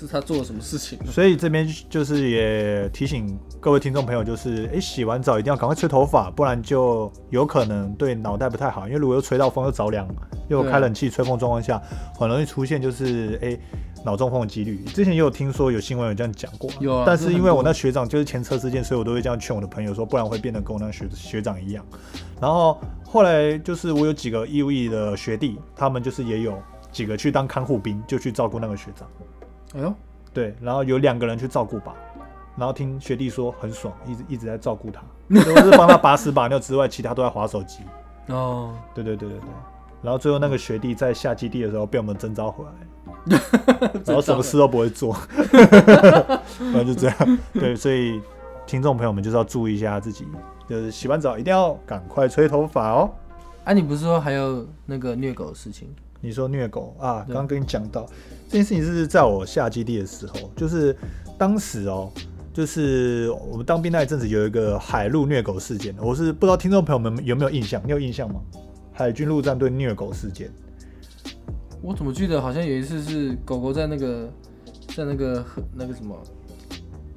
[0.00, 0.98] 是他做了什么事情？
[1.06, 8.86] 所以这边就是也提醒各位听众朋友，就是哎，洗完澡一定要赶快吹头发，不然就有可能对脑袋不太好。
[8.86, 10.08] 因为如果又吹到风又着凉，
[10.48, 11.80] 又开冷气吹风状况下，
[12.18, 13.58] 很容易出现就是哎
[14.04, 14.82] 脑中风的几率。
[14.86, 21.84] 之前也有听说有新闻有这样讲过，有啊但是因为我那学长就是前车之鉴，所以我都会这样劝我的朋友说，不然会变得跟我那学学长一样。
[22.40, 26.58] 然后后来就是我有几个义务役的学弟，他们就是也有
[26.90, 29.06] 几个去当看护兵，就去照顾那个学长。
[29.74, 29.94] 哎呦，
[30.32, 31.94] 对，然后有两个人去照顾吧，
[32.56, 35.00] 然后听学弟说很爽，一直一直在照顾他，
[35.42, 37.82] 除了是帮他把屎把尿之外，其他都在划手机。
[38.28, 39.48] 哦，对对对对对。
[40.02, 43.38] 然后最后那个学弟在下基地的时候被我们征召回来，
[44.06, 45.12] 然后什么事都不会做，
[46.56, 47.38] 反正就这样。
[47.52, 48.20] 对，所以
[48.66, 50.26] 听众朋友们就是要注意一下自己，
[50.66, 53.10] 就是洗完澡一定要赶快吹头发哦。
[53.64, 55.94] 啊，你不是说还有那个虐狗的事情？
[56.20, 57.24] 你说虐狗啊？
[57.26, 58.06] 刚刚跟你讲到
[58.48, 60.94] 这件事情是在我下基地的时候，就是
[61.38, 62.10] 当时哦，
[62.52, 67.80] 就是我们当兵那一阵子有一个海陆虐狗事件，我是不知道听众朋友们有没有印象？
[67.84, 68.40] 你有印象吗？
[68.92, 70.50] 海军陆战队虐狗事件，
[71.80, 74.30] 我怎么记得好像有一次是狗狗在那个
[74.94, 76.14] 在那个河那个什么，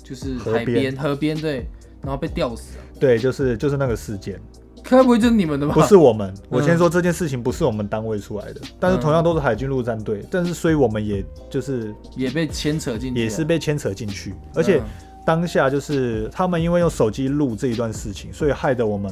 [0.01, 1.65] 就是河边河边对，
[2.01, 2.83] 然后被吊死了。
[3.01, 4.39] 对，就是就是那个事件，
[4.83, 5.73] 该不会就是你们的吧？
[5.73, 6.33] 不是我们。
[6.49, 14.77] 我嗯先说这件事情不是我们单位出来的，但是同样都是海军陆战队，但是所以我们也就是也被牵扯进去，也是被牵扯进去，而且。
[14.77, 14.83] 嗯
[15.25, 19.09] 当下就是他们因为用手机录这一段事情，所以害得我们，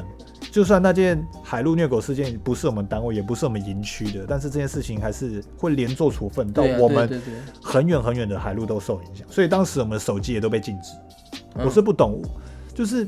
[0.52, 7.22] 就算那件海陆虐狗事件不是我们单位，也不是我们营区的，但是这件事情还是会连坐处分到我们
[7.62, 10.92] 很远很远的海陆都受影响，所以当时我们的手机也都被禁止。
[11.56, 12.22] 嗯我是不懂，
[12.76, 13.08] 就是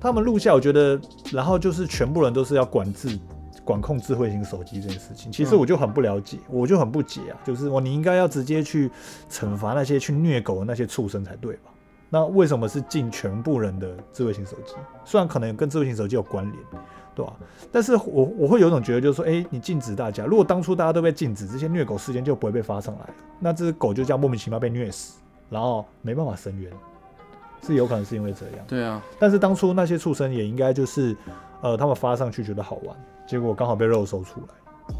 [0.00, 3.18] 他们录下，我觉得，然后就是全部人都是要管制。
[3.62, 8.90] 管控智慧型手机这件事情，其实嗯我就很不了解，我就很不解啊，就是我你应该要直接去
[9.30, 11.70] 惩罚那些去虐狗的那些畜生才对吧？
[12.08, 14.74] 那为什么是禁全部人的智慧型手机？
[15.04, 16.56] 虽然可能跟智慧型手机有关联，
[17.14, 17.36] 对吧、
[17.70, 23.14] 但是我我会有一种觉得，就是说，哎、你禁止大家，如果当初大家都被禁止，这些虐狗事件就不会被发上来了。
[23.38, 26.72] 那这只狗就这样莫名其妙被虐死，然后没办法伸冤，
[27.66, 28.66] 是有可能是因为这样。
[28.66, 31.16] 对啊，但是当初那些畜生也应该就是，
[31.62, 32.96] 呃，他们发上去觉得好玩，
[33.26, 34.94] 结果刚好被肉搜出来，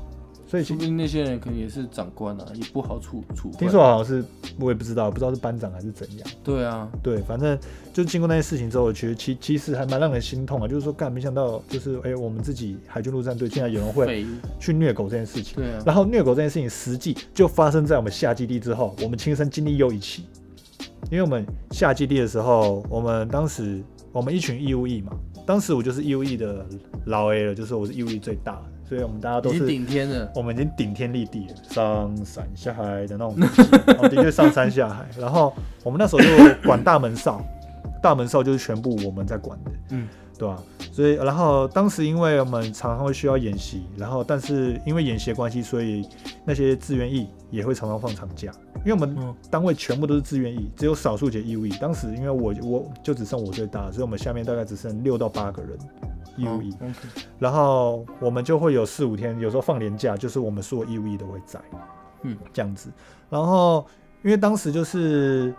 [0.47, 3.51] 所以其说不定那些人可能也是长官啊，也不好处处。
[3.59, 4.25] 听说好像是
[4.59, 6.29] 我也不知道，不知道是班长还是怎样。
[6.43, 7.59] 对啊，对，反正
[7.93, 10.69] 就经过那些事情之后，我觉得其其实还蛮让人心痛啊。
[10.69, 14.27] 就是说，干没想到，就是哎、我们自己海军陆战队竟然有人会。
[14.59, 15.57] 去虐狗这件事情。
[15.57, 20.27] 对啊，然后虐狗这件事情实际就发生在我们下基地之后，我们亲身经历又一起。
[21.11, 23.83] 因为我们下基地的时候，我们当时
[24.13, 25.13] 我们一群 EUE 嘛，
[25.45, 26.65] 当时我就是 EUE 的
[27.07, 30.31] 老 A 了，就是我是 EUE 最大的，所以我们大家都已经是顶天了。
[30.37, 33.37] 我们已经顶天立地了，上山下海的那种
[34.09, 35.05] 的确上山下海。
[35.19, 35.53] 然后
[35.83, 36.29] 我们那时候就
[36.65, 37.43] 管大门哨，
[38.01, 40.07] 大门哨就是全部我们在管的，嗯，
[40.41, 40.57] 对吧、
[40.91, 46.09] 所以，然后当时因为我们常常会需要演习，然后但是因为演习的关系，所以
[46.47, 51.71] 那些志愿役也会常常放长假，因为我们嗯单位全部都是志愿役，只有少数节义务役。
[51.79, 55.79] 当时因为我我就只剩我最大，所以我们下面大概只剩六到八个人
[56.39, 56.75] 义务役。
[57.39, 61.61] 然后我们就会有四五天，有时候放年假，就是我们所有义务役都会在，
[62.23, 62.91] 嗯，这样子。
[63.29, 63.85] 然后
[64.23, 65.55] 因为当时就是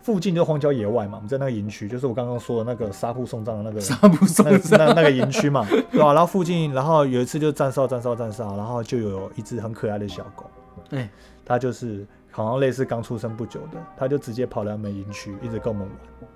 [0.00, 4.78] 附近就荒郊野外嘛，我们在那个营区，就是我刚刚说的那个杀户送葬的那个 杀不送那上。
[4.78, 10.46] 那那个营区嘛，对吧、然后附近，然后有一次就站哨站哨站哨，然后就有一只很可爱的小狗，
[10.90, 11.08] 哎，
[11.44, 16.30] 它就是好像类似刚出生不久的，它就直接跑来我们营区，一直跟我们玩，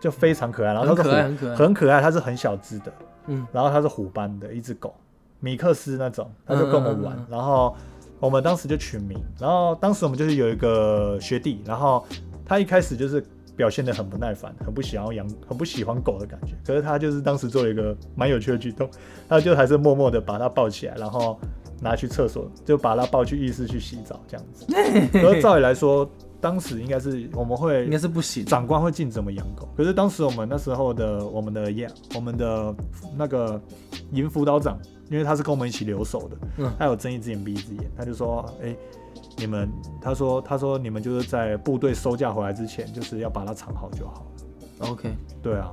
[0.00, 0.72] 就非常可爱。
[0.72, 2.00] 然后它是很可爱，很可爱。
[2.00, 2.92] 它是很小只的，
[3.26, 4.94] 嗯，然后它是虎斑的一只狗，
[5.40, 7.30] 米克斯那种，它就跟我们玩，嗯嗯嗯嗯。
[7.30, 7.74] 然后
[8.20, 12.04] 我们当时就取名，然后当时我们就是有一个学弟，然后
[12.44, 13.24] 他一开始就是
[13.56, 18.88] 表现得很不耐烦，很不喜欢养，很不喜欢狗的感觉，可是他就是当时做了一个蛮有趣的举动，
[19.28, 21.38] 他就还是默默的把它抱起来，然后
[21.80, 24.66] 拿去厕所，就把它抱去浴室去洗澡这样子。
[25.12, 26.08] 可是照理来说，
[26.40, 28.44] 当时应该是我们会应该是不行。
[28.44, 32.74] 长官会禁止我们养狗，可是当时我们那时候的我们的养我们的
[33.16, 33.60] 那个
[34.12, 34.78] 营辅导长，
[35.10, 38.76] 因为他是跟我们一起留守的，嗯他有睁一只眼闭一只眼，他就说，哎、
[39.36, 44.26] 你们，他说他说你们就是在部队收假回来之前，就是要把它藏好就好
[44.80, 44.90] 了。
[44.90, 45.72] OK，对啊，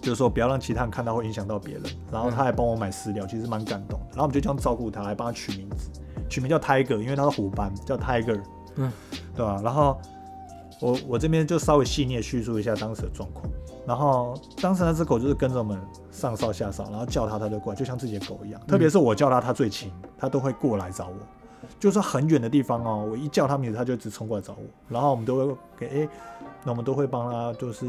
[0.00, 1.82] 就是说不要让其他人看到会影响到别人。
[2.10, 4.06] 然后他还帮我买饲料，其实蛮感动的。
[4.10, 5.90] 然后我们就这样照顾他，还帮他取名字，
[6.28, 8.40] 取名叫 Tiger，因为他是虎斑，叫 Tiger。
[8.76, 8.90] 嗯，
[9.36, 9.98] 对吧、然后
[10.80, 13.44] 我我这边就稍微细腻的叙述一下当时的状况。
[13.86, 15.78] 然后当时那只狗就是跟着我们
[16.10, 18.60] 上哨下哨，然后叫它它就过来，就像自己的狗一样。
[18.66, 21.14] 特别是我叫它，它最亲，它都会过来找我。
[21.78, 24.64] 就是很远的地方哦，我一叫它名字，它就直冲过来找我。
[24.88, 26.08] 然后我们都会给哎、
[26.64, 27.86] 那我们都会帮它，就是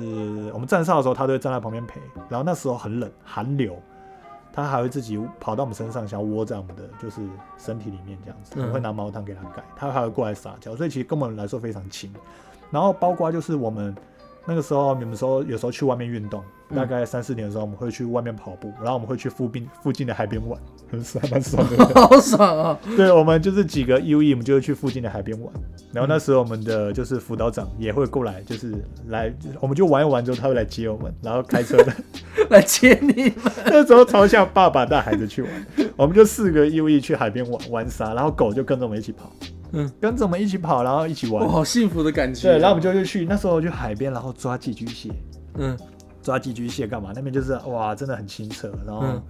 [0.53, 2.01] 我们站哨的时候，它都会站在旁边陪。
[2.29, 3.77] 然后那时候很冷，寒流，
[4.51, 7.21] 它还会自己跑到我们身上，想要窝在我们的就是
[7.57, 8.53] 身体里面这样子。
[8.59, 12.13] 我会拿毛毯给它盖，它还会过来撒娇，所以其实跟我们来说非常亲。
[12.71, 13.95] 然后包括就是我们
[14.45, 20.59] 那个时候，你们说有时候去外面运动，嗯大概三四点的时候，我们会去外面跑步，然后我们会去附近附近的海边玩，
[20.91, 21.85] 很爽，蛮爽的。
[21.95, 22.79] 好爽啊！
[22.97, 25.53] 对，我们就是几个 U E，我们就会去附近的海边玩。
[25.93, 28.73] 然后那时候我们的就是辅导长也会过来，就是
[29.07, 29.31] 来，
[29.61, 31.93] 我们就玩一玩之后，他会来接我们，然后开车的。
[32.49, 33.33] 来接你们，
[33.65, 35.51] 那时候超像爸爸带孩子去玩，
[35.95, 39.31] 我们就四个 U E 去海边玩玩沙，然后狗就跟着我们一起跑，
[39.73, 41.51] 嗯，跟着我们一起跑，然后一起玩哇，。
[41.51, 42.47] 好幸福的感觉。
[42.47, 45.09] 对，然后我们就就去那时候去海边，然后抓寄居蟹，
[45.55, 45.77] 嗯
[46.21, 47.11] 抓寄居蟹干嘛？
[47.13, 49.21] 那边就是哇，真的很清澈，然后嗯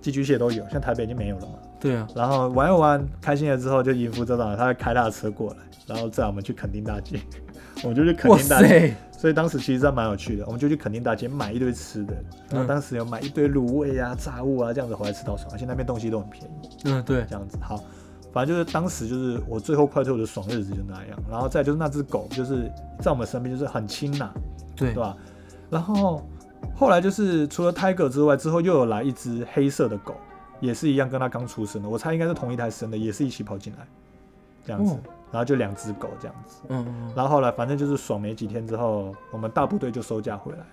[0.00, 1.52] 寄居蟹都有，像台北已经没有了嘛。
[1.78, 7.20] 对啊，然后玩一玩，开心了之后，就迎副州长他会开他的车过来，然后载我们去垦丁大街，
[7.82, 8.94] 我们就去垦丁大街。
[9.18, 12.14] 所以当时其实还蛮有趣的，我们就去垦丁大街买一堆吃的，
[12.48, 17.82] 然后嗯当时有买一堆卤味啊、炸物啊，这样子回来吃到爽，而且那边东西都很便宜，嗯对，这样子好。
[18.32, 22.70] 反正就是当时就是我最后快退我的爽日子就那样，然后再就是那只狗就是
[23.00, 24.30] 在我们身边就是很亲呐、
[24.76, 25.16] 对对吧？
[25.68, 26.22] 然后
[26.76, 30.14] 后来就是除了 Tiger 之外，之后又有来一只黑色的狗，
[30.60, 33.86] 也是一样跟它刚出生的，我猜应该是同一台生的，也是一起跑进来，
[34.64, 34.98] 这样子，哦
[35.32, 36.62] 然后就两只狗这样子。
[36.70, 40.66] 嗯嗯然后后来反正就是爽没几天之后，我们大部队就收假回来了，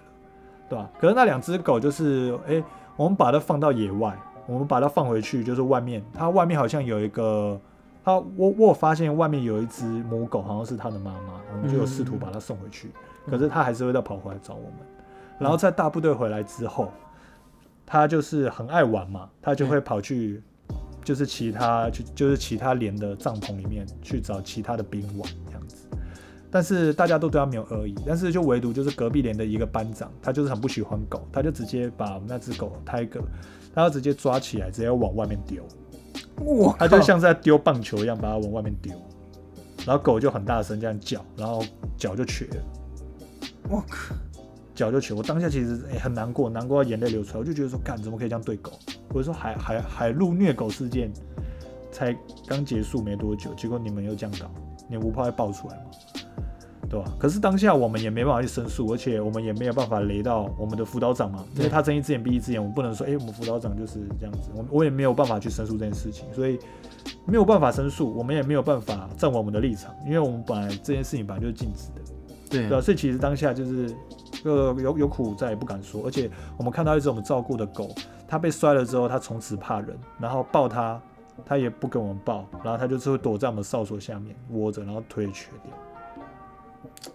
[0.67, 0.89] 对吧？
[0.99, 2.63] 可是那两只狗就是，哎，
[2.95, 4.17] 我们把它放到野外，
[4.47, 7.59] 我们把它放回去，就是外面，它外面好像有一个，
[8.03, 12.89] 它我我有发现外面有一只母狗，好像是它的妈妈，我们就有试图把它送回去，
[13.25, 14.79] 嗯可是它还是会再跑回来找我们。
[15.37, 16.91] 然后在大部队回来之后，
[17.85, 20.41] 它就是很爱玩嘛，它就会跑去。
[21.03, 25.87] 就是其他就就是其他连的帐篷里面去找其他的兵玩这样子，
[26.51, 33.21] 但是大家都对他没有恶意，但是就唯独就是隔壁连的一个班长，他就是很不喜欢狗，他就直接把那只狗 Tiger，
[33.77, 35.63] 他要直接抓起来，直接往外面丢，
[36.43, 38.91] 我他就像是在丢棒球一样把它往外面丢，
[39.85, 41.63] 然后狗就很大声这样叫，然后
[41.95, 42.55] 脚就瘸了。
[43.69, 44.15] 我靠，
[44.73, 48.71] 脚就瘸，我当下其实、欸、很难过，难过到眼泪流出来，我就觉得说，干怎么可以这样对狗？
[49.09, 51.13] 我就说海海海陆虐狗事件
[51.91, 52.17] 才
[52.47, 54.49] 刚结束没多久，结果你们又这样搞，
[54.89, 55.83] 你不怕会爆出来吗？
[56.89, 57.11] 对吧？
[57.19, 66.59] 可是当下我们也没办法去申诉，而且我们也没有办法雷到我们的辅导长嘛，因为他睁一只眼闭一只眼，我们不能说，哎、我们辅导长就是这样子，我我也没有办法去申诉这件事情，所以
[67.25, 72.01] 没有办法申诉，我们也没有办法站稳我们的立场，因为我们本来这件事情本来就是禁止的。
[72.49, 73.93] 对对啊，所以其实当下就是
[74.45, 77.89] 呃有有苦再也不敢说，而且我们看到一只我们照顾的狗，
[78.25, 81.01] 它被摔了之后，它从此怕人，然后抱它，
[81.45, 85.73] 它也不跟我们抱，然后它就是会躲在我们哨所下面窝着，然后腿瘸掉，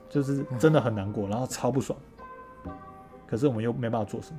[0.08, 1.98] 就是真的很难过，然后超不爽，
[3.26, 4.38] 可是我们又没办法做什么。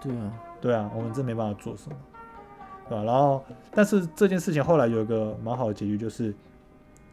[0.00, 1.96] 对啊，对啊，我们真没办法做什么，
[2.88, 6.34] 对吧、然后，但是这件事情后来有一个蛮好的结局，就是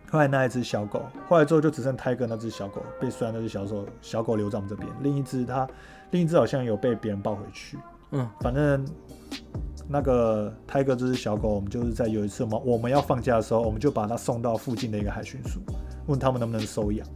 [0.09, 5.65] 后来那一只小狗，后来之后就只剩泰哥那只小狗被拴，那只小手小狗留在我们这边，另一只它
[6.09, 7.77] 另一只好像有被别人抱回去，
[8.11, 8.29] 嗯。
[8.41, 8.85] 反正
[9.87, 15.61] 那个泰哥这只小狗，我们就是在有一次我们我们要放假的时候，我们就把它送到附近的一个海巡署，
[16.07, 17.07] 问他们能不能收养，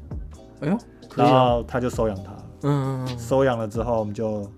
[0.62, 0.78] 哎呦，
[1.16, 2.32] 然啊，后他就收养他。
[2.32, 2.45] 了。
[2.64, 4.49] 嗯嗯嗯，收养了之后，我们就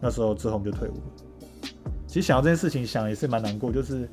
[0.00, 1.02] 那时候之后我们就退伍了。
[2.06, 4.08] 其实想到这件事情，想也是蛮难过，就是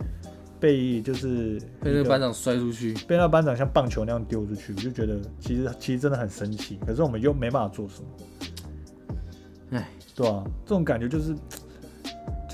[0.60, 11.36] 被就是被那个班长摔出去，被那个班长像棒球那样丢出去，我就觉得其实其实真的很生气，可是我们又没办法做什么，哎，对啊，这种感觉就是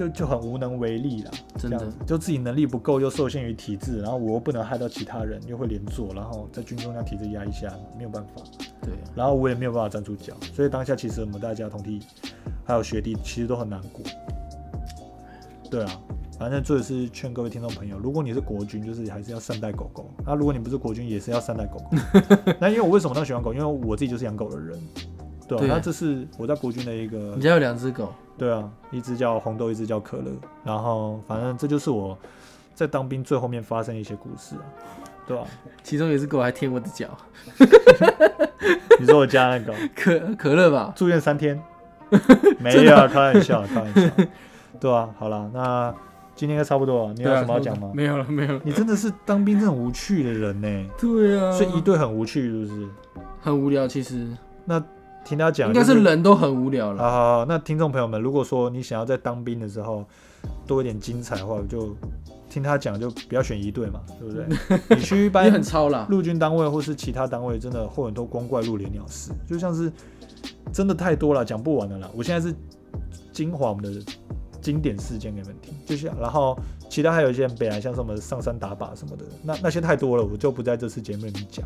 [0.02, 8.42] 就就很无能为力啦，真的这样子就自己能力不够，又受限于体制，然后我又不能害到其他人，又会连坐，然后在军中那体制压一下，没有办法。
[8.82, 12.00] 对啊，然后我也没有办法站住脚，所以当下其实我们大家同梯
[12.66, 14.04] 还有学弟其实都很难过。
[15.70, 16.02] 对啊，
[16.40, 21.86] 反正这也是劝各位听众朋友，如果你是国军，就是还是要善待狗狗；那、如果你不是国军，也是要善待狗狗。
[22.60, 23.54] 那因为我为什么那么喜欢狗？
[23.54, 24.80] 因为我自己就是养狗的人。
[25.48, 30.32] 对啊，对啊那这是我在国军的一个你家有两只狗，对啊，一只叫红豆，一只叫可乐。
[30.64, 32.18] 然后反正这就是我
[32.74, 34.66] 在当兵最后面发生的一些故事啊，
[35.28, 35.44] 对吧、
[35.84, 37.08] 其中有一只狗还舔我的脚，
[39.00, 40.92] 你说我家那个 可可乐吧？
[40.96, 41.62] 住院三天，
[42.58, 44.10] 没有啊，开玩笑，开玩笑，
[44.80, 45.94] 对啊，好了，那
[46.34, 47.92] 今天应该差不多了，你有什么要讲吗？
[47.94, 48.62] 没有了，没有了。
[48.66, 52.88] 你真的是当兵这种无趣的人呢，对啊，所以一队很无趣，是不是？
[53.40, 54.28] 很无聊，其实
[54.66, 54.84] 那
[55.24, 57.02] 听他讲，应该是人都很无聊了。
[57.02, 60.06] 好好好，那听众朋友们，如果说你想要在当兵的时候
[60.68, 61.96] 多一点精彩的话，就
[62.50, 64.98] 听他讲，就不要选一队嘛， 对不对？
[64.98, 69.92] 你去一也般很超了，陆军单位或是其他单位，真的会很多光怪陆离鸟事，就像是
[70.74, 72.10] 真的太多了，讲不完的啦。
[72.14, 72.54] 我现在是
[73.32, 74.02] 精华我们的
[74.60, 76.60] 经典事件给你们听，就像然后
[76.90, 81.66] 其他还有一些很北来，像什么上山打靶什么的，那那些太多了，我就不在这次节目里面讲。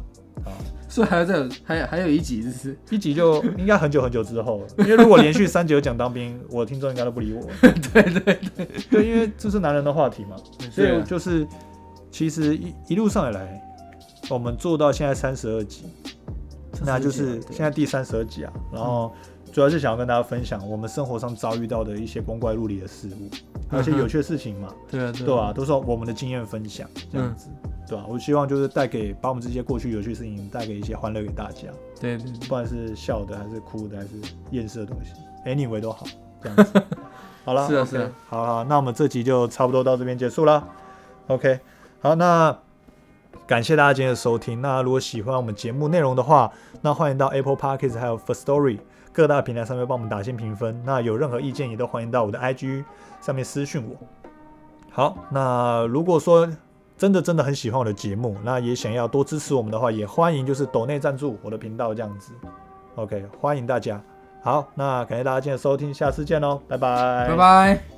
[0.88, 1.26] 所以还有
[1.64, 2.78] 还有还有一集，就是？
[2.90, 7.42] 一集就应该很久很久之后了，因为如果连续三集有讲当兵，我的听众应该都不理我。
[7.62, 8.20] 对对
[8.56, 10.38] 对，对，因为这是男人的话题嘛，
[10.72, 11.46] 所以就是
[12.12, 13.62] 其实一一路上以来，
[14.30, 15.84] 我们做到现在三十二集，
[16.86, 18.54] 那就是现在第三十二集啊。
[18.72, 19.12] 然后
[19.52, 23.30] 主要是想要跟大家分享我们生活上遭遇到的一些光怪陆离的事物，
[23.68, 27.50] 还有一些有趣的事情嘛，对啊对吧、都是我们的经验分享这样子，
[27.88, 31.68] 对吧、我希望就是带给把我们这些过去有趣的事情带给一些欢乐给大家，
[32.00, 34.10] 对不管是笑的还是哭的还是
[34.52, 35.12] 厌世的东西
[35.46, 36.06] ，anyway 都好，
[36.42, 36.84] 这样子。
[37.46, 40.68] 好了，是啊是啊好好，那我们这集就差不多到这边结束了。
[41.28, 41.60] OK，
[42.02, 42.58] 好，那
[43.46, 44.62] 感谢大家今天的收听。
[44.62, 46.52] 那如果喜欢我们节目内容的话，
[46.82, 48.80] 那欢迎到 Apple Podcast 还有 First Story
[49.16, 50.80] 各大平台上面帮我们打新评分。
[50.86, 52.84] 那有任何意见也都欢迎到我的 IG
[53.22, 53.96] 上面私讯我。
[54.92, 56.48] 好，那如果说
[56.98, 62.34] 真的真的很喜欢我的节目，那也想要多支持我们的话，也欢迎就是抖内赞助我的频道这样子。
[62.96, 64.02] OK，欢迎大家。
[64.44, 67.95] 好，那感谢大家今天的收听，下次见喽，拜拜，拜拜。